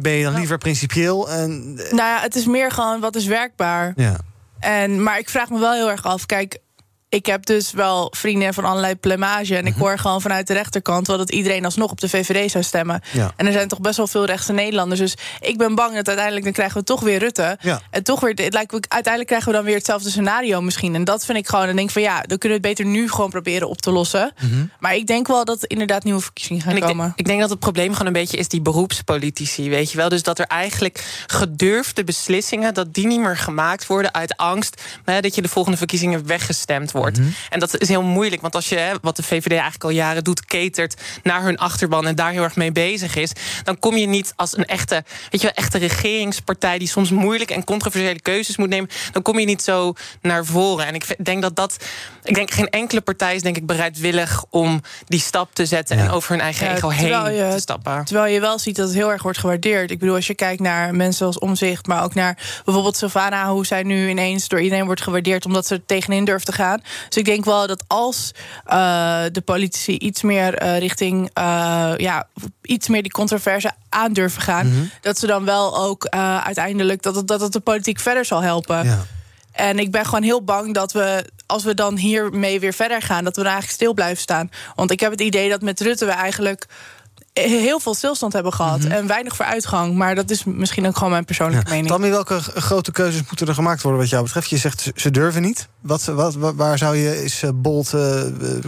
[0.01, 1.31] ben je dan liever principieel?
[1.31, 1.75] En...
[1.75, 3.93] Nou ja, het is meer gewoon wat is werkbaar.
[3.97, 4.17] Ja.
[4.59, 6.59] En, maar ik vraag me wel heel erg af, kijk
[7.09, 9.57] ik heb dus wel vrienden van allerlei plemage.
[9.57, 12.65] En ik hoor gewoon vanuit de rechterkant wel dat iedereen alsnog op de VVD zou
[12.65, 13.01] stemmen.
[13.13, 13.33] Ja.
[13.37, 15.01] En er zijn toch best wel veel rechtse Nederlanders.
[15.01, 17.59] Dus ik ben bang dat uiteindelijk dan krijgen we toch weer Rutte.
[17.61, 17.81] Ja.
[17.91, 20.95] En toch weer, het lijkt me, uiteindelijk krijgen we dan weer hetzelfde scenario misschien.
[20.95, 21.67] En dat vind ik gewoon.
[21.69, 24.33] En denk van ja, dan kunnen we het beter nu gewoon proberen op te lossen.
[24.41, 24.67] Mhm.
[24.79, 27.05] Maar ik denk wel dat er inderdaad nieuwe verkiezingen gaan En ik, komen.
[27.05, 30.09] denk, ik denk dat het probleem gewoon een beetje is die beroepspolitici, weet je wel.
[30.09, 35.21] Dus dat er eigenlijk gedurfde beslissingen, dat die niet meer gemaakt worden uit angst hè,
[35.21, 36.98] dat je de volgende verkiezingen weggestemd wordt.
[37.01, 37.29] Mhm.
[37.51, 40.25] En dat is heel moeilijk, want als je, hè, wat de VVD eigenlijk al jaren
[40.25, 43.33] doet, catert naar hun achterban en daar heel erg mee bezig is,
[43.65, 47.55] dan kom je niet als een echte, weet je wel, echte regeringspartij die soms moeilijke
[47.55, 50.87] en controversiële keuzes moet nemen, dan kom je niet zo naar voren.
[50.87, 51.77] En ik denk dat dat,
[52.25, 56.03] ik denk geen enkele partij is denk ik bereidwillig om die stap te zetten Ja.
[56.05, 58.05] en over hun eigen Ja, ego heen je- te stappen.
[58.05, 59.91] Terwijl je wel ziet dat het heel erg wordt gewaardeerd.
[59.91, 63.67] Ik bedoel, als je kijkt naar mensen zoals Omzicht, maar ook naar bijvoorbeeld Sylvana, hoe
[63.67, 66.83] zij nu ineens door iedereen wordt gewaardeerd omdat ze er tegenin durft te gaan.
[67.09, 68.33] Dus ik denk wel dat als
[68.65, 72.27] eh, de politici iets meer eh, richting, eh, ja,
[72.63, 74.85] iets meer die controverse aan durven gaan, Mhm.
[75.01, 76.07] dat ze dan wel ook
[76.45, 78.85] uiteindelijk dat het, dat het de politiek verder zal helpen.
[78.85, 79.05] Ja.
[79.53, 83.25] En ik ben gewoon heel bang dat we, als we dan hiermee weer verder gaan,
[83.25, 84.51] dat we dan eigenlijk stil blijven staan.
[84.75, 86.67] Want ik heb het idee dat met Rutte we eigenlijk
[87.41, 89.95] heel veel stilstand hebben gehad en weinig vooruitgang.
[89.95, 91.75] Maar dat is misschien ook gewoon mijn persoonlijke Mhm.
[91.75, 91.81] Ja.
[91.83, 91.93] mening.
[92.01, 94.51] Tammy, welke grote keuzes moeten er gemaakt worden wat jou betreft?
[94.51, 95.69] Je zegt ze- durven niet.
[95.81, 98.23] Wat, wat, wa- waar zou je eens eh, bold eh,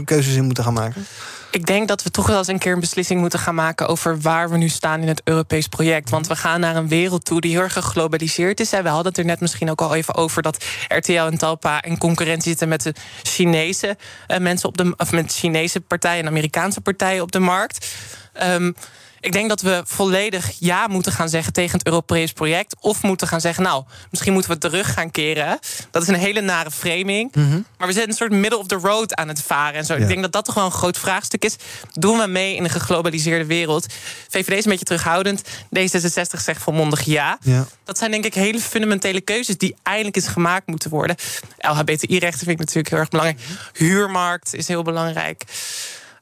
[0.05, 1.07] keuzes in moeten gaan maken?
[1.53, 4.21] Ik denk dat we toch wel eens een keer een beslissing moeten gaan maken over
[4.21, 6.11] waar we nu staan in het Europees project.
[6.11, 8.71] Want we gaan naar een wereld toe die heel erg geglobaliseerd is.
[8.71, 11.99] We hadden het er net misschien ook al even over dat RTL en Talpa in
[11.99, 16.81] concurrentie zitten met de Chinese eh, mensen op de of met Chinese partijen en Amerikaanse
[16.81, 17.87] partijen op de markt.
[18.33, 18.73] Ehm,
[19.21, 22.75] ik denk dat we volledig ja moeten gaan zeggen tegen het Europees project.
[22.81, 25.59] Of moeten gaan zeggen, nou, misschien moeten we terug gaan keren.
[25.91, 27.35] Dat is een hele nare framing.
[27.79, 29.75] Maar we zijn een soort middle of the road aan het varen.
[29.75, 29.95] En zo.
[29.95, 30.01] Ja.
[30.01, 31.57] Ik denk dat dat toch wel een groot vraagstuk is.
[31.93, 33.87] Doen we mee in een geglobaliseerde wereld?
[34.29, 35.43] VVD is een beetje terughoudend.
[35.79, 37.39] D66 zegt volmondig ja.
[37.43, 37.67] Ja.
[37.85, 41.17] Dat zijn denk ik hele fundamentele keuzes die eindelijk eens gemaakt moeten worden.
[41.59, 43.41] LHBTI-rechten vind ik natuurlijk heel erg belangrijk.
[43.73, 45.45] Huurmarkt is heel belangrijk.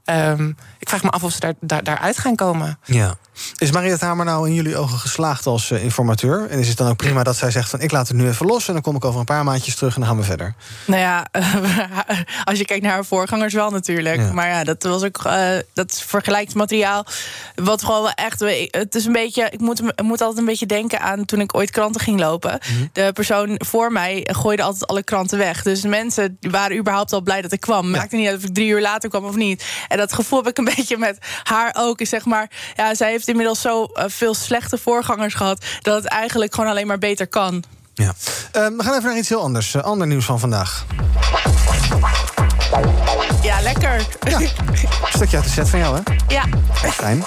[0.09, 2.79] Ehm, ik vraag me af of ze daar, daar, daaruit gaan komen.
[2.85, 3.17] Ja.
[3.57, 6.47] Is Mariette Hamer nou in jullie ogen geslaagd als eh, informateur?
[6.51, 8.47] En is het dan ook prima dat zij zegt van ik laat het nu even
[8.47, 8.67] los...
[8.67, 10.55] en dan kom ik over een paar maandjes terug en dan gaan we verder?
[10.85, 11.27] Nou ja,
[12.45, 14.17] als je kijkt naar haar voorgangers wel natuurlijk.
[14.17, 14.33] Ja.
[14.33, 17.07] Maar ja, dat was ook eh, dat vergelijksmateriaal.
[17.55, 18.41] Wat gewoon wel echt.
[18.71, 19.49] Het is een beetje.
[19.51, 22.59] Ik moet, ik moet altijd een beetje denken aan toen ik ooit kranten ging lopen.
[22.93, 25.63] De persoon voor mij gooide altijd alle kranten weg.
[25.63, 27.91] Dus mensen waren überhaupt al blij dat ik kwam.
[27.91, 29.65] Maakte niet uit of ik drie uur later kwam of niet.
[29.89, 32.01] En dat gevoel heb ik een beetje met haar ook.
[32.01, 35.65] Is zeg maar, ja, zij heeft inmiddels zo eh, veel slechte voorgangers gehad.
[35.83, 37.65] dat het eigenlijk gewoon alleen maar beter kan.
[37.95, 38.15] Ja.
[38.53, 39.75] Ehm, we gaan even naar iets heel anders.
[39.75, 40.87] Eh, ander nieuws van vandaag.
[43.43, 44.07] Ja, lekker.
[44.21, 44.49] Een
[45.15, 46.15] stukje uit de set van jou, hè?
[46.35, 46.45] Ja.
[46.83, 47.25] Echt fijn.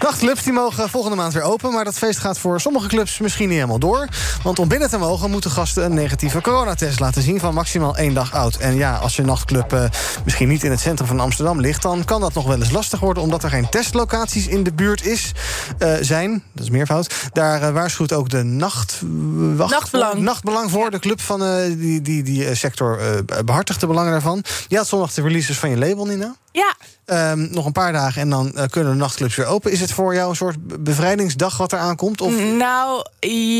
[0.00, 1.72] Nachtclubs die mogen volgende maand weer open...
[1.72, 4.08] maar dat feest gaat voor sommige clubs misschien niet helemaal door.
[4.42, 7.40] Want om binnen te mogen moeten gasten een negatieve coronatest laten zien...
[7.40, 8.56] van maximaal één dag oud.
[8.56, 9.84] En ja, als je nachtclub eh,
[10.24, 11.82] misschien niet in het centrum van Amsterdam ligt...
[11.82, 13.22] dan kan dat nog wel eens lastig worden...
[13.22, 15.32] omdat er geen testlocaties in de buurt is,
[15.78, 16.42] eh, zijn.
[16.52, 17.14] Dat is meervoud.
[17.32, 20.12] Daar eh, waarschuwt ook de nachtwacht Nachtbelang.
[20.12, 20.90] voor, nachtbelang voor.
[20.90, 21.42] De club van
[21.78, 24.44] die, die, die sector eh, behartigt de belangen daarvan.
[24.68, 26.36] Je had zondag de releases van je label, Nina.
[26.58, 26.74] Ja.
[27.04, 29.72] Ehm, nog een paar dagen en dan eh, kunnen de nachtclubs weer open.
[29.72, 32.20] Is het voor jou een soort be- bevrijdingsdag wat er aankomt?
[32.20, 32.32] Of...
[32.42, 33.04] Nou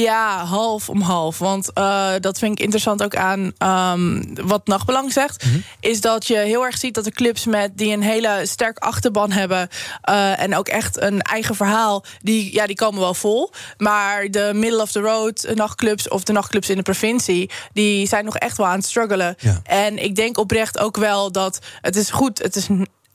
[0.01, 1.39] ja, half om half.
[1.39, 5.45] Want eh, dat vind ik interessant ook aan ehm, wat Nachtbelang zegt.
[5.81, 9.31] Is dat je heel erg ziet dat de clubs met die een hele sterk achterban
[9.33, 9.69] hebben.
[10.03, 12.05] eh, en ook echt een eigen verhaal.
[12.23, 13.53] Die, ja, die komen wel vol.
[13.77, 17.51] Maar de middle of the road nachtclubs of de nachtclubs in de provincie.
[17.73, 19.35] die zijn nog echt wel aan het struggelen.
[19.39, 19.61] Ja.
[19.65, 22.39] En ik denk oprecht ook wel dat het is goed.
[22.39, 22.67] Het is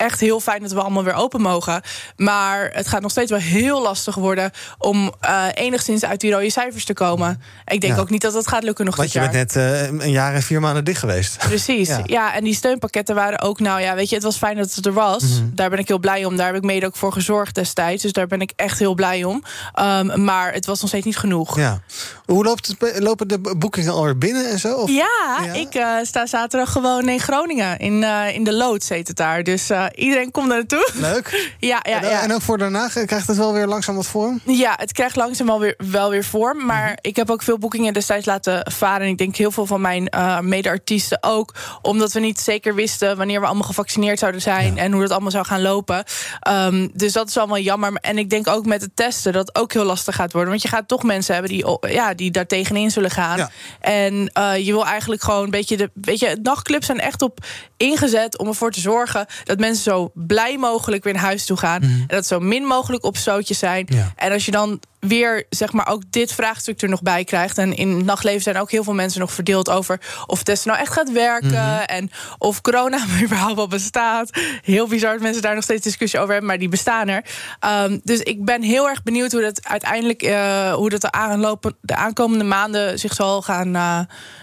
[0.03, 1.81] echt heel fijn dat we allemaal weer open mogen.
[2.15, 6.49] Maar het gaat nog steeds wel heel lastig worden om eh, enigszins uit die rode
[6.49, 7.41] cijfers te komen.
[7.65, 7.99] Ik denk Ja.
[7.99, 9.31] ook niet dat dat gaat lukken nog Want dit je jaar.
[9.45, 9.63] bent net
[9.99, 11.37] eh, een jaar en vier maanden dicht geweest.
[11.37, 12.01] Precies, Ja.
[12.05, 12.33] ja.
[12.35, 14.93] En die steunpakketten waren ook, nou ja, weet je, het was fijn dat het er
[14.93, 15.23] was.
[15.23, 15.43] Mhm.
[15.51, 16.35] Daar ben ik heel blij om.
[16.37, 18.01] Daar heb ik mede ook voor gezorgd destijds.
[18.03, 19.43] Dus daar ben ik echt heel blij om.
[19.73, 21.57] Ehm, maar het was nog steeds niet genoeg.
[21.57, 21.79] Ja.
[22.25, 24.73] Hoe loopt het, lopen de boekingen alweer binnen en zo?
[24.75, 24.89] Of?
[24.89, 25.53] Ja, Ja?
[25.53, 27.79] ik eh, sta zaterdag gewoon in Groningen.
[27.79, 29.43] In, in de loods heet het daar.
[29.43, 30.89] Dus iedereen komt er naartoe.
[30.93, 31.31] Leuk.
[31.59, 32.21] Ja, ja, en, ja.
[32.21, 34.41] en ook voor daarna krijgt het wel weer langzaam wat vorm?
[34.45, 36.65] Ja, het krijgt langzaam wel weer, wel weer vorm.
[36.65, 36.93] Maar Mhm.
[37.01, 39.01] ik heb ook veel boekingen destijds laten varen.
[39.01, 41.53] En ik denk heel veel van mijn eh mede-artiesten ook.
[41.81, 44.77] Omdat we niet zeker wisten wanneer we allemaal gevaccineerd zouden zijn.
[44.77, 46.03] En hoe dat allemaal zou gaan lopen.
[46.39, 47.93] Ehm, dus dat is allemaal jammer.
[47.93, 50.49] En ik denk ook met het testen dat het ook heel lastig gaat worden.
[50.49, 53.37] Want je gaat toch mensen hebben die, ja, die daar tegenin zullen gaan.
[53.37, 53.49] Ja.
[53.79, 55.89] En eh, je wil eigenlijk gewoon een beetje de.
[55.93, 57.39] Weet je, nachtclubs zijn echt op
[57.77, 61.81] ingezet om ervoor te zorgen dat mensen zo blij mogelijk weer naar huis toe gaan.
[61.81, 63.85] En dat zo min mogelijk opstootjes zijn.
[63.89, 64.13] Ja.
[64.15, 67.57] En als je dan weer zeg maar ook dit vraagstuk er nog bij krijgt.
[67.57, 70.81] En in het nachtleven zijn ook heel veel mensen nog verdeeld over of testen nou
[70.81, 71.87] echt gaat werken.
[71.87, 74.29] En of corona überhaupt wel bestaat.
[74.61, 77.23] Heel bizar dat mensen daar nog steeds discussie over hebben, maar die bestaan er.
[77.59, 81.75] Ehm, dus ik ben heel erg benieuwd hoe dat uiteindelijk eh, hoe dat de, aanlopen,
[81.81, 83.75] de aankomende maanden zich zal gaan.
[83.75, 83.99] eh,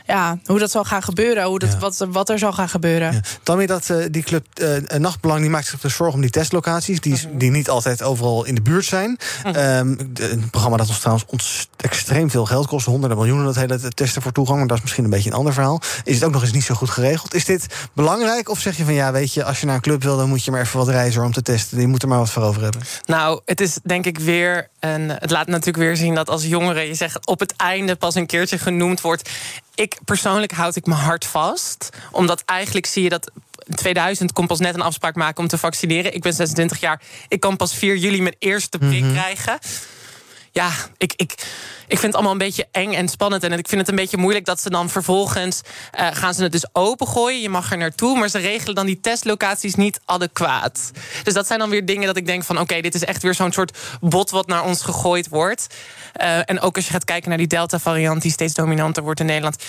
[0.06, 1.44] ja, hoe dat zal gaan gebeuren.
[1.44, 1.78] Hoe dat, Ja.
[1.78, 3.12] wat, wat er zal gaan gebeuren.
[3.12, 3.20] Ja.
[3.42, 4.46] Tammy, dat, eh, die club
[4.98, 7.00] Nachtbelang die maakt zich dus zorgen om die testlocaties...
[7.00, 9.18] Die, die niet altijd overal in de buurt zijn.
[9.44, 12.86] Ehm, de- een programma dat ons trouwens ons extreem veel geld kost.
[12.86, 14.58] Honderden miljoenen, dat hele testen voor toegang.
[14.58, 15.80] Maar dat is misschien een beetje een ander verhaal.
[16.04, 17.34] Is het ook nog eens niet zo goed geregeld?
[17.34, 18.48] Is dit belangrijk?
[18.48, 19.44] Of zeg je van ja, weet je...
[19.44, 21.42] als je naar een club wil, dan moet je maar even wat reizen om te
[21.42, 21.80] testen.
[21.80, 22.82] Je moet er maar wat voor over hebben.
[23.06, 24.68] Nou, het is denk ik weer.
[24.78, 28.14] En het laat natuurlijk weer zien dat als jongere je zegt op het einde pas
[28.14, 29.30] een keertje genoemd wordt.
[29.74, 31.88] Ik persoonlijk houd ik mijn hart vast.
[32.10, 33.30] Omdat eigenlijk zie je dat.
[33.66, 36.14] in 2000 kon pas net een afspraak maken om te vaccineren.
[36.14, 37.02] Ik ben 26 jaar.
[37.28, 39.58] Ik kan pas 4 juli mijn eerste prik krijgen.
[40.52, 41.32] Ja, ik, ik,
[41.86, 43.42] ik vind het allemaal een beetje eng en spannend.
[43.42, 45.60] En ik vind het een beetje moeilijk dat ze dan vervolgens...
[45.90, 48.18] eh, gaan ze het dus opengooien, je mag er naartoe...
[48.18, 50.90] maar ze regelen dan die testlocaties niet adequaat.
[51.22, 52.60] Dus dat zijn dan weer dingen dat ik denk van...
[52.60, 55.66] oké, dit is echt weer zo'n soort bot wat naar ons gegooid wordt.
[56.12, 58.22] Eh, en ook als je gaat kijken naar die Delta-variant...
[58.22, 59.64] die steeds dominanter wordt in Nederland...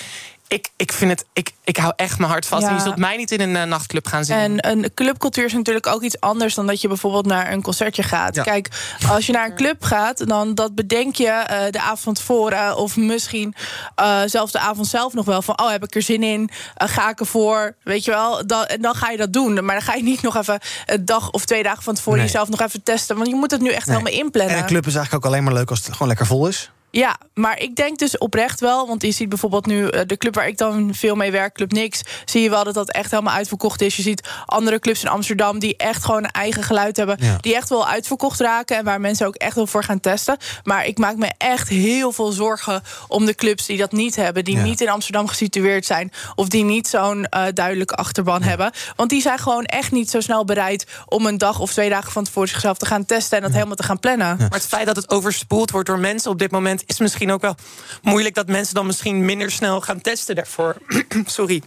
[0.52, 2.62] Ik, ik, vind het, ik, ik hou echt mijn hart vast.
[2.62, 2.68] Ja.
[2.68, 4.36] En je zult mij niet in een eh, nachtclub gaan zien.
[4.36, 8.02] En een clubcultuur is natuurlijk ook iets anders dan dat je bijvoorbeeld naar een concertje
[8.02, 8.34] gaat.
[8.34, 8.42] Ja.
[8.42, 8.68] Kijk,
[9.08, 12.76] als je naar een club gaat, dan dat bedenk je eh, de avond tevoren.
[12.76, 13.54] Of misschien
[13.94, 15.42] eh, zelfs de avond zelf nog wel.
[15.42, 16.50] Van, oh, heb ik er zin in?
[16.74, 17.74] Ga ik ervoor?
[17.82, 18.46] Weet je wel?
[18.46, 19.64] Dan, en dan ga je dat doen.
[19.64, 22.26] Maar dan ga je niet nog even een dag of twee dagen van tevoren Nee.
[22.28, 23.16] jezelf nog even testen.
[23.16, 23.96] Want je moet het nu echt Nee.
[23.96, 24.54] helemaal inplannen.
[24.54, 26.70] En een club is eigenlijk ook alleen maar leuk als het gewoon lekker vol is.
[26.94, 30.34] Ja, maar ik denk dus oprecht wel, want je ziet bijvoorbeeld nu eh, de club
[30.34, 33.34] waar ik dan veel mee werk, Club Nix, zie je wel dat dat echt helemaal
[33.34, 33.96] uitverkocht is.
[33.96, 37.36] Je ziet andere clubs in Amsterdam die echt gewoon een eigen geluid hebben, Ja.
[37.40, 40.36] die echt wel uitverkocht raken en waar mensen ook echt wel voor gaan testen.
[40.64, 44.44] Maar ik maak me echt heel veel zorgen om de clubs die dat niet hebben,
[44.44, 44.62] die Ja.
[44.62, 48.72] niet in Amsterdam gesitueerd zijn of die niet zo'n eh, duidelijke achterban hebben.
[48.96, 52.12] Want die zijn gewoon echt niet zo snel bereid om een dag of twee dagen
[52.12, 54.36] van tevoren zichzelf te gaan testen en dat helemaal te gaan plannen.
[54.38, 57.40] Maar het feit dat het overspoeld wordt door mensen op dit moment is misschien ook
[57.40, 57.54] wel
[58.02, 60.76] moeilijk dat mensen dan misschien minder snel gaan testen daarvoor.
[61.26, 61.62] Sorry.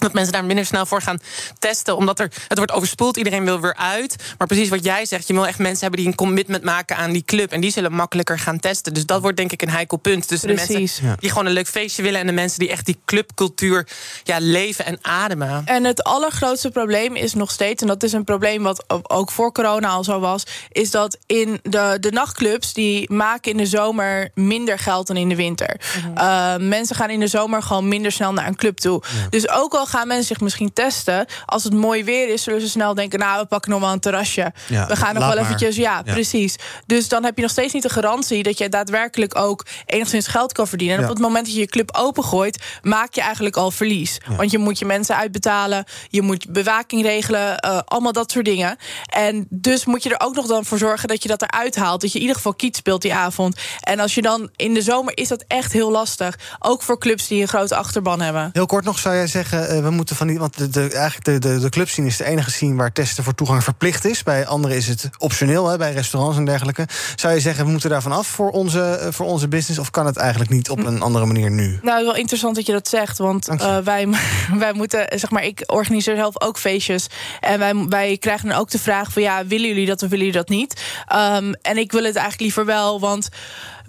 [0.00, 1.18] Dat mensen daar minder snel voor gaan
[1.58, 1.96] testen.
[1.96, 4.16] Omdat er, het wordt overspoeld, iedereen wil weer uit.
[4.38, 7.12] Maar precies wat jij zegt, je wil echt mensen hebben die een commitment maken aan
[7.12, 7.52] die club.
[7.52, 8.94] En die zullen makkelijker gaan testen.
[8.94, 10.28] Dus dat wordt denk ik een heikel punt.
[10.28, 11.14] Tussen de mensen Ja.
[11.18, 12.20] die gewoon een leuk feestje willen.
[12.20, 13.86] En de mensen die echt die clubcultuur
[14.24, 15.62] ja, leven en ademen.
[15.64, 19.52] En het allergrootste probleem is nog steeds, en dat is een probleem wat ook voor
[19.52, 24.30] corona al zo was, is dat in de, de nachtclubs die maken in de zomer
[24.34, 25.80] minder geld dan in de winter.
[26.18, 29.02] Uh, mensen gaan in de zomer gewoon minder snel naar een club toe.
[29.30, 32.68] Dus ook al gaan mensen zich misschien testen, als het mooi weer is, zullen ze
[32.68, 34.52] snel denken: nou, we pakken nog wel een terrasje.
[34.68, 35.44] Ja, we gaan nog wel maar.
[35.44, 36.12] eventjes, ja, Ja.
[36.12, 36.56] precies.
[36.86, 40.52] Dus dan heb je nog steeds niet de garantie dat je daadwerkelijk ook enigszins geld
[40.52, 40.96] kan verdienen.
[40.96, 44.18] En op het moment dat je je club opengooit, maak je eigenlijk al verlies.
[44.36, 48.76] Want je moet je mensen uitbetalen, je moet bewaking regelen, eh, allemaal dat soort dingen.
[49.06, 52.00] En dus moet je er ook nog dan voor zorgen dat je dat eruit haalt.
[52.00, 53.56] Dat je in ieder geval kiet speelt die avond.
[53.80, 56.38] En als je dan in de zomer is dat echt heel lastig.
[56.58, 58.50] Ook voor clubs die een grote achterban hebben.
[58.52, 60.38] Heel kort nog zou jij zeggen, eh, we moeten van die.
[60.38, 63.34] Want de, de, eigenlijk de, de, de clubscene is de enige scene waar testen voor
[63.34, 64.22] toegang verplicht is.
[64.22, 66.88] Bij anderen is het optioneel, hè, bij restaurants en dergelijke.
[67.16, 69.80] Zou je zeggen, we moeten daarvan af voor onze, eh, voor onze business?
[69.80, 71.78] Of kan het eigenlijk niet op een andere manier nu?
[71.82, 73.18] Nou, wel interessant dat je dat zegt.
[73.18, 74.08] Want eh, wij,
[74.58, 77.06] wij moeten, zeg maar, ik organiseer zelf ook feestjes.
[77.40, 80.26] En wij, wij krijgen dan ook de vraag van ja, willen jullie dat of willen
[80.26, 80.82] jullie dat niet?
[81.06, 83.28] Ehm, en ik wil het eigenlijk liever wel, want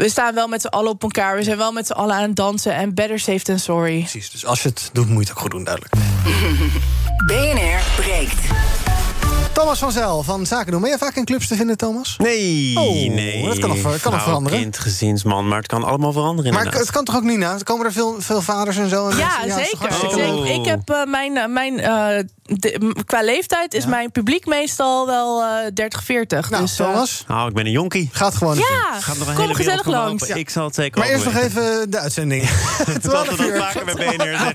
[0.01, 1.35] we staan wel met z'n allen op elkaar.
[1.35, 2.73] We zijn wel met z'n allen aan het dansen.
[2.73, 3.99] En better safe than sorry.
[3.99, 4.31] Precies.
[4.31, 5.93] Dus als je het doet, moet je het ook goed doen, duidelijk.
[7.27, 8.39] BNR breekt.
[9.61, 10.81] Thomas van Zel van Zaken doen.
[10.81, 12.15] Ben je vaak in clubs te vinden, Thomas?
[12.17, 13.45] Nee, Oh, nee.
[13.45, 14.59] dat kan nog- kan nog veranderen.
[14.59, 16.85] kind, gezinsman, maar het kan allemaal veranderen Maar inderdaad.
[16.87, 17.53] het kan toch ook niet na?
[17.53, 19.09] Er komen er veel, veel vaders en zo.
[19.09, 20.15] En Ja, mensen- zeker.
[20.15, 20.45] leuk?
[20.59, 25.43] Ik heb eh, mijn, eh, mijn eh, de- qua leeftijd is mijn publiek meestal wel
[25.43, 26.49] eh 30, 40.
[26.49, 28.09] Nou, dus, Thomas, Nou, ik ben een jonkie.
[28.11, 28.99] gaat gewoon Ja.
[28.99, 30.23] Gaat nog een kom hele gezellig langs.
[30.23, 30.37] open.
[30.37, 32.43] Ik zal het zeker Maar eerst nog even de uitzending.
[33.03, 34.53] Zoals we dat vaker bij BNR.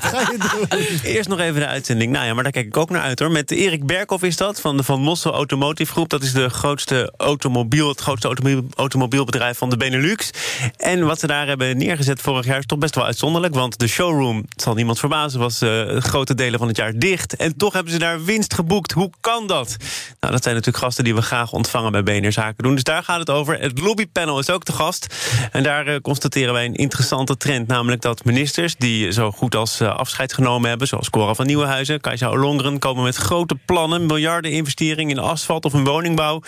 [1.02, 2.12] Eerst nog even de uitzending.
[2.12, 3.30] Nou ja, maar daar kijk ik ook naar uit hoor.
[3.30, 6.08] Met Erik Berkhoff is dat, van de Van Mossel Automotive Groep.
[6.08, 10.30] Dat is de grootste automobiel, het grootste automobiel, automobielbedrijf van de Benelux.
[10.76, 13.54] En wat ze daar hebben neergezet vorig jaar is toch best wel uitzonderlijk.
[13.54, 17.36] Want de showroom, zal niemand verbazen, was eh, grote delen van het jaar dicht.
[17.36, 18.92] En toch hebben ze daar winst geboekt.
[18.92, 19.76] Hoe kan dat?
[20.20, 22.74] Nou, dat zijn natuurlijk gasten die we graag ontvangen bij BNR Zaken doen.
[22.74, 23.60] Dus daar gaat het over.
[23.60, 25.14] Het lobbypanel is ook te gast.
[25.52, 27.66] En daar eh, constateren wij een interessante trend.
[27.66, 30.88] Namelijk dat ministers die zo goed als eh, afscheid genomen hebben...
[30.88, 32.78] zoals Cora van Nieuwenhuizen, Kajsa Ollongren...
[32.78, 36.42] komen met grote plannen, miljarden investeringen in asfalt of in woningbouw...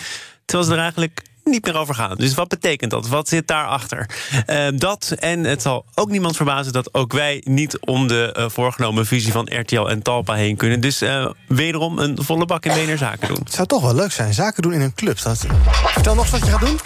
[0.44, 2.16] terwijl ze er eigenlijk niet meer over gaan.
[2.16, 3.08] Dus wat betekent dat?
[3.08, 4.10] Wat zit daarachter?
[4.46, 8.48] Eh dat en het zal ook niemand verbazen dat ook wij niet om de eh,
[8.48, 10.80] voorgenomen visie van RTL en Talpa heen kunnen.
[10.80, 13.40] Dus eh, wederom een volle bak in BNR Zaken doen.
[13.44, 15.22] Het zou toch wel leuk zijn, zaken doen in een club.
[15.22, 15.46] Dat...
[15.84, 16.78] Vertel nog eens wat je gaat doen.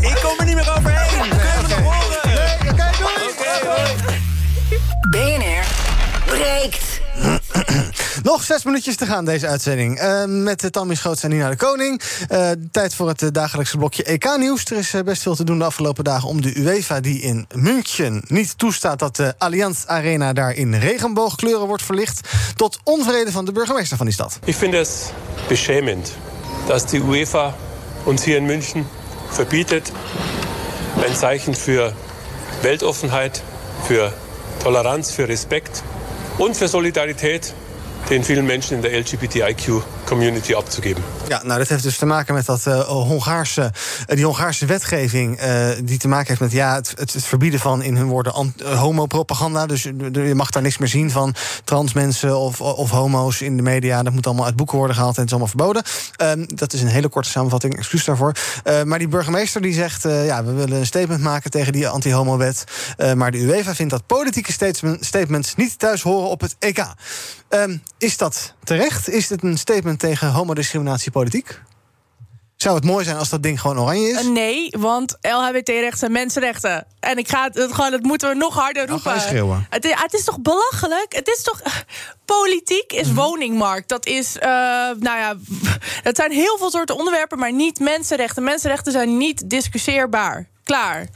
[0.10, 1.18] Ik kom er niet meer overheen.
[1.18, 2.14] Kunnen we nog horen?
[5.10, 5.64] BNR
[6.26, 6.93] breekt.
[8.22, 9.98] Nog zes minuutjes te gaan deze uitzending.
[9.98, 12.02] Eh, met Tammy Schoots en Nina de Koning.
[12.28, 14.64] Eh, tijd voor het eh, dagelijkse blokje EK-nieuws.
[14.64, 17.00] Er is best veel te doen de afgelopen dagen om de UEFA...
[17.00, 20.32] die in München niet toestaat dat de Allianz Arena...
[20.32, 22.28] daar in regenboogkleuren wordt verlicht...
[22.56, 24.38] tot onvrede van de burgemeester van die stad.
[24.44, 24.90] Ich finde es
[25.48, 26.08] beschämend,
[26.66, 27.54] dass die UEFA
[28.04, 28.86] uns hier in München
[29.30, 29.92] verbietet,
[31.06, 31.92] ein Zeichen für
[32.62, 33.42] Weltoffenheit,
[33.86, 34.12] für
[34.62, 35.82] Toleranz, für Respekt
[36.38, 37.54] und für Solidarität
[38.08, 41.02] den vielen Menschen in der LGBTIQ-Community abzugeben.
[41.28, 45.42] Ja, nou, dat heeft dus te maken met dat, uh, Hongaarse, uh, die Hongaarse wetgeving...
[45.42, 49.66] Uh, die te maken heeft met ja, het, het, verbieden van, in hun woorden, homopropaganda.
[49.66, 51.34] Dus je mag daar niks meer zien van
[51.64, 54.02] trans mensen of, of homo's in de media.
[54.02, 55.82] Dat moet allemaal uit boeken worden gehaald en het is allemaal verboden.
[56.16, 58.32] Ehm, dat is een hele korte samenvatting, excuus daarvoor.
[58.84, 62.64] maar die burgemeester die zegt, ja, we willen een statement maken tegen die anti-homo-wet.
[63.14, 64.52] maar de UEFA vindt dat politieke
[65.00, 66.84] statements niet thuis horen op het EK.
[67.98, 69.08] Is dat terecht?
[69.08, 71.60] Is dit een statement tegen homodiscriminatiepolitiek?
[72.56, 74.22] Zou het mooi zijn als dat ding gewoon oranje is?
[74.24, 76.86] Uh, nee, want LHBT-rechten zijn mensenrechten.
[77.00, 79.10] En ik ga het, gewoon, dat moeten we nog harder roepen.
[79.10, 79.66] Nou, schreeuwen.
[79.70, 81.06] Het, het, is toch belachelijk?
[81.14, 81.60] Het is toch.
[82.24, 83.16] Politiek is Mhm.
[83.16, 83.88] woningmarkt.
[83.88, 84.36] Dat is.
[84.36, 85.34] Uh, nou ja.
[86.02, 88.44] Dat zijn heel veel soorten onderwerpen, maar niet mensenrechten.
[88.44, 90.48] Mensenrechten zijn niet discussieerbaar.
[90.64, 91.06] Klaar.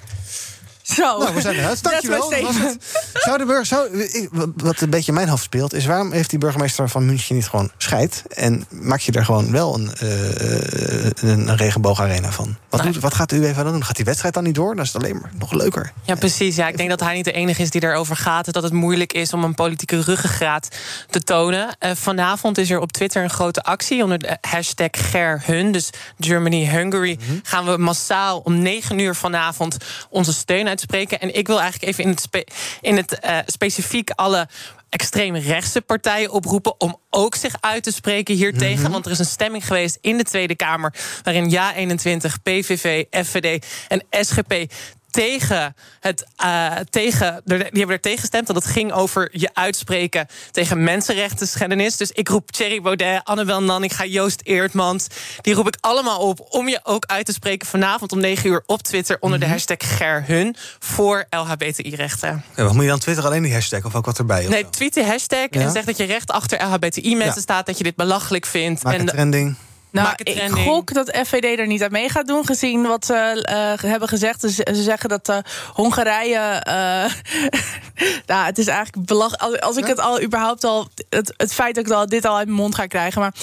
[0.94, 1.18] Zo.
[1.18, 1.82] Nou, we zijn eruit.
[1.90, 2.18] Dankjewel.
[2.18, 2.72] Was statement.
[3.12, 6.30] het- Zou de burger, zou, ik- wat een beetje mijn hoofd speelt, is waarom heeft
[6.30, 8.22] die burgemeester van München niet gewoon scheid?
[8.28, 12.56] En maak je er gewoon wel een, eh, een, regenboogarena van?
[12.68, 12.92] Wat, Nou.
[12.92, 13.84] doet, wat gaat de UEFA dan doen?
[13.84, 14.74] Gaat die wedstrijd dan niet door?
[14.74, 15.92] Dan is het alleen maar nog leuker.
[16.02, 16.56] Ja, precies.
[16.56, 18.52] Ja, ik denk dat hij niet de enige is die erover gaat.
[18.52, 20.68] Dat het moeilijk is om een politieke ruggengraat
[21.10, 21.76] te tonen.
[21.78, 25.72] Eh, vanavond is er op Twitter een grote actie onder de hashtag GerHun.
[25.72, 27.18] Dus Germany Hungary.
[27.42, 29.76] Gaan we massaal om 9 uur vanavond
[30.10, 31.20] onze steun uitspreken.
[31.20, 32.44] En ik wil eigenlijk even in het, spe-
[32.80, 34.48] in het eh, specifiek alle
[34.88, 38.90] extreem rechtse partijen oproepen om ook zich uit te spreken hiertegen.
[38.90, 44.02] Want er is een stemming geweest in de Tweede Kamer waarin Ja21, PVV, FVD en
[44.10, 44.72] SGP
[45.18, 50.26] tegen het eh, tegen die hebben er tegen gestemd dat het ging over je uitspreken
[50.50, 51.96] tegen mensenrechten schendenis.
[51.96, 55.06] Dus ik roep Thierry Baudet, Annabel Nanninga, Joost Eertmans,
[55.40, 58.62] die roep ik allemaal op om je ook uit te spreken vanavond om 9 uur
[58.66, 62.44] op Twitter onder de hashtag GerHun voor LHBTI-rechten.
[62.56, 64.46] Ja, wat moet je dan Twitter alleen die hashtag of ook wat erbij?
[64.48, 65.60] Nee, tweet die hashtag Ja?
[65.60, 67.40] en zeg dat je recht achter LHBTI-mensen Ja.
[67.40, 68.82] staat, dat je dit belachelijk vindt.
[68.82, 69.56] Maak en trending.
[69.90, 73.90] Nou, ik gok dat FVD er niet aan mee gaat doen, gezien wat ze eh,
[73.90, 74.40] hebben gezegd.
[74.40, 75.38] Ze, ze zeggen dat eh,
[75.72, 76.38] Hongarije.
[76.38, 77.12] eh,
[78.26, 79.62] nou, het is eigenlijk belachelijk.
[79.62, 80.88] Als, ik het al überhaupt al.
[81.08, 83.20] Het, het feit dat ik al, dit al uit mijn mond ga krijgen.
[83.20, 83.34] Maar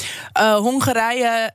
[0.56, 1.52] Hongarije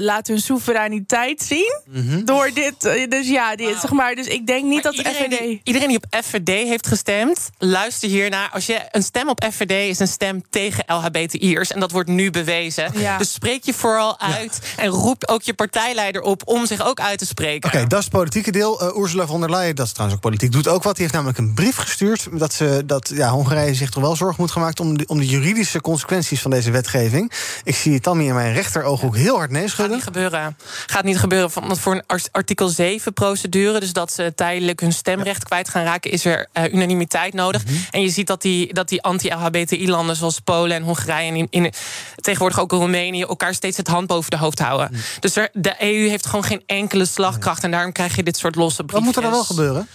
[0.00, 1.80] laat hun soevereiniteit zien.
[2.24, 2.80] Door dit.
[3.08, 4.14] Dus ja, dit, zeg maar.
[4.14, 5.38] Dus ik denk niet dat iedereen, FVD.
[5.38, 8.50] die, iedereen die op FVD heeft gestemd, luister hiernaar.
[8.52, 11.72] Als je een stem op FVD is een stem tegen LHBTI'ers.
[11.72, 12.90] En dat wordt nu bewezen.
[12.94, 13.18] Ja.
[13.18, 14.60] Dus spreek je vooral uit.
[14.76, 17.68] En roep ook je partijleider op om zich ook uit te spreken.
[17.68, 18.80] Oké, dat is het politieke deel.
[18.80, 20.92] Eh, Ursula von der Leyen, dat is trouwens ook politiek, doet ook wat.
[20.92, 24.36] Die heeft namelijk een brief gestuurd dat, ze, dat ja, Hongarije zich toch wel zorgen
[24.38, 27.32] moet maken om de, om de juridische consequenties van deze wetgeving.
[27.64, 30.56] Ik zie Tammy in mijn rechterooghoek heel hard nee Gaat niet gebeuren.
[30.86, 31.50] Gaat niet gebeuren.
[31.54, 35.84] Want voor een art- artikel 7 procedure, dus dat ze tijdelijk hun stemrecht kwijt gaan
[35.84, 37.62] raken, is er eh, unanimiteit nodig.
[37.90, 41.72] En je ziet dat die, dat die anti-LHBTI-landen zoals Polen en Hongarije en in, in,
[42.16, 44.90] tegenwoordig ook Roemenië elkaar steeds het hand boven de hoofd houden.
[45.20, 47.64] Dus er, de EU heeft gewoon geen enkele slagkracht.
[47.64, 49.06] En daarom krijg je dit soort losse Wat briefjes.
[49.06, 49.88] moet er dan wel gebeuren?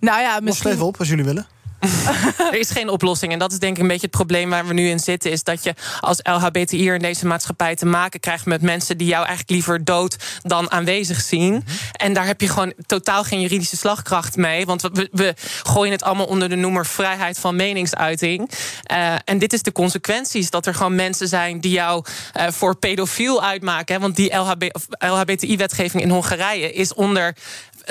[0.00, 0.70] Nou ja, misschien.
[0.70, 1.46] even op als jullie willen.
[2.52, 3.32] Er is geen oplossing.
[3.32, 5.30] En dat is denk ik een beetje het probleem waar we nu in zitten.
[5.30, 9.18] Is dat je als LHBTI'er in deze maatschappij te maken krijgt met mensen die jou
[9.18, 11.64] eigenlijk liever dood dan aanwezig zien.
[11.92, 14.66] En daar heb je gewoon totaal geen juridische slagkracht mee.
[14.66, 18.50] Want we, we gooien het allemaal onder de noemer vrijheid van meningsuiting.
[18.82, 20.50] Eh, en dit is de consequenties.
[20.50, 23.94] Dat er gewoon mensen zijn die jou eh, voor pedofiel uitmaken.
[23.94, 24.00] Hè.
[24.00, 24.64] Want die LHB,
[24.98, 27.36] LHBTI-wetgeving in Hongarije is onder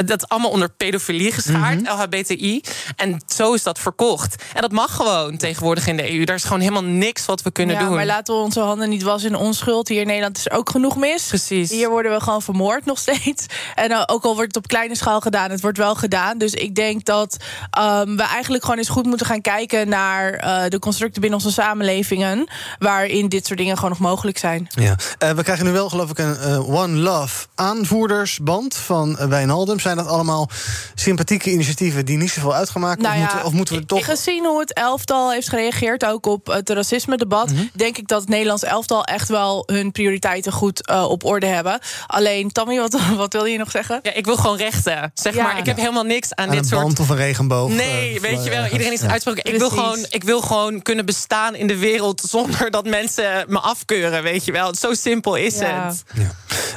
[0.05, 2.61] dat is allemaal onder pedofilie geschaard, LHBTI.
[2.95, 4.43] En zo is dat verkocht.
[4.53, 6.23] En dat mag gewoon tegenwoordig in de EU.
[6.23, 7.95] Daar is gewoon helemaal niks wat we kunnen ja, doen.
[7.95, 9.87] maar laten we onze handen niet wassen in onschuld.
[9.87, 11.27] Hier in Nederland is er ook genoeg mis.
[11.27, 11.69] Precies.
[11.69, 13.45] Hier worden we gewoon vermoord nog steeds.
[13.75, 16.37] En eh, ook al wordt het op kleine schaal gedaan, het wordt wel gedaan.
[16.37, 17.37] Dus ik denk dat
[17.69, 21.51] ehm, we eigenlijk gewoon eens goed moeten gaan kijken naar eh, de constructen binnen onze
[21.51, 22.47] samenlevingen.
[22.79, 24.67] Waarin dit soort dingen gewoon nog mogelijk zijn.
[24.69, 24.95] Ja.
[25.17, 29.79] Eh, we krijgen nu wel, geloof ik, een eh, One Love aanvoerdersband van uh, Wijnaldum.
[29.85, 30.49] Zijn dat allemaal
[30.95, 33.01] sympathieke initiatieven die niet zoveel uitgemaakt?
[33.01, 34.05] Nou of, ja, moeten, of moeten we toch.
[34.05, 37.63] Gezien hoe het elftal heeft gereageerd, ook op het racisme-debat, Mhm.
[37.73, 41.79] denk ik dat het Nederlands elftal echt wel hun prioriteiten goed eh, op orde hebben.
[42.07, 43.99] Alleen, Tammy, wat, wat wil je nog zeggen?
[44.03, 45.11] Ja, ik wil gewoon rechten.
[45.13, 45.43] Zeg Ja.
[45.43, 46.81] maar, ik heb helemaal niks aan, aan dit een soort.
[46.81, 47.69] band of een regenboog?
[47.69, 48.71] Nee, eh, weet je wel, ergens.
[48.71, 49.07] iedereen is Ja.
[49.09, 49.45] uitsproken.
[49.53, 53.59] Ik wil, gewoon, ik wil gewoon kunnen bestaan in de wereld zonder dat mensen me
[53.59, 54.75] afkeuren, weet je wel.
[54.75, 55.85] Zo simpel is Ja.
[55.87, 56.03] het.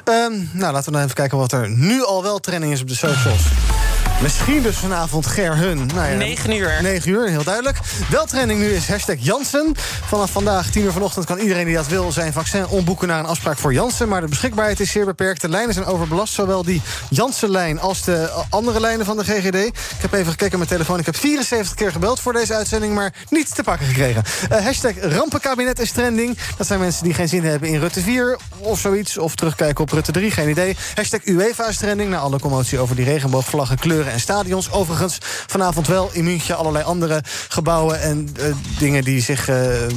[0.04, 2.88] Ehm, nou, laten we dan even kijken wat er nu al wel trending is op
[2.88, 3.87] de socials.
[4.22, 5.86] Misschien dus vanavond Ger Hun.
[5.94, 6.78] Nou ja, 9 uur.
[6.82, 7.78] 9 uur, heel duidelijk.
[8.10, 9.72] Wel trending nu is hashtag Jansen.
[10.06, 12.12] Vanaf vandaag, 10 uur vanochtend, kan iedereen die dat wil...
[12.12, 14.08] zijn vaccin omboeken naar een afspraak voor Jansen.
[14.08, 15.40] Maar de beschikbaarheid is zeer beperkt.
[15.40, 17.80] De lijnen zijn overbelast, zowel die Jansen-lijn...
[17.80, 19.54] als de andere lijnen van de GGD.
[19.54, 20.98] Ik heb even gekeken op mijn telefoon.
[20.98, 22.94] Ik heb 74 keer gebeld voor deze uitzending...
[22.94, 24.22] maar niets te pakken gekregen.
[24.50, 26.38] Eh, hashtag rampenkabinet is trending.
[26.56, 29.18] Dat zijn mensen die geen zin hebben in Rutte 4 of zoiets.
[29.18, 30.76] Of terugkijken op Rutte 3, geen idee.
[30.94, 32.10] Hashtag UEFA is trending.
[32.10, 34.70] Na alle commotie over die regenboogvlaggen, kleuren en stadions.
[34.70, 38.00] Overigens, vanavond wel in München allerlei andere gebouwen...
[38.00, 38.44] en eh,
[38.78, 39.90] dingen die zich, eh, eh,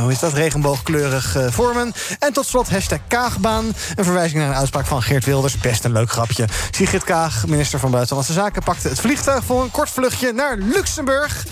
[0.00, 1.92] hoe is dat, regenboogkleurig vormen.
[2.18, 3.64] En tot slot hashtag Kaagbaan.
[3.94, 5.58] Een verwijzing naar een uitspraak van Geert Wilders.
[5.58, 6.48] Best een leuk grapje.
[6.70, 8.62] Sigrid Kaag, minister van Buitenlandse Zaken...
[8.62, 11.44] pakte het vliegtuig voor een kort vluchtje naar Luxemburg.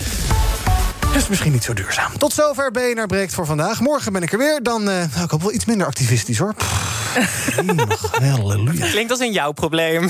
[1.13, 2.17] Dus misschien niet zo duurzaam.
[2.17, 3.79] Tot zover BNR Breekt voor vandaag.
[3.79, 4.59] Morgen ben ik er weer.
[4.63, 6.53] Dan, eh, nou, ik hoop wel iets minder activistisch, hoor.
[6.53, 7.01] Pff,
[8.21, 8.89] Halleluja.
[8.89, 10.09] Klinkt als een jouw probleem.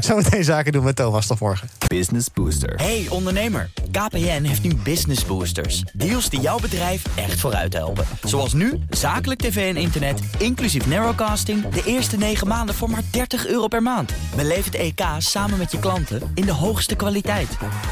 [0.00, 1.68] Zometeen zaken doen met Thomas tot morgen.
[1.86, 2.74] Business Booster.
[2.76, 5.82] Hey ondernemer, KPN heeft nu Business Boosters.
[5.92, 8.06] Deals die jouw bedrijf echt vooruit helpen.
[8.22, 11.68] Zoals nu, zakelijk tv en internet, inclusief narrowcasting...
[11.68, 14.12] de eerste 9 maanden voor maar 30 euro per maand.
[14.36, 17.48] Beleef het EK samen met je klanten in de hoogste kwaliteit.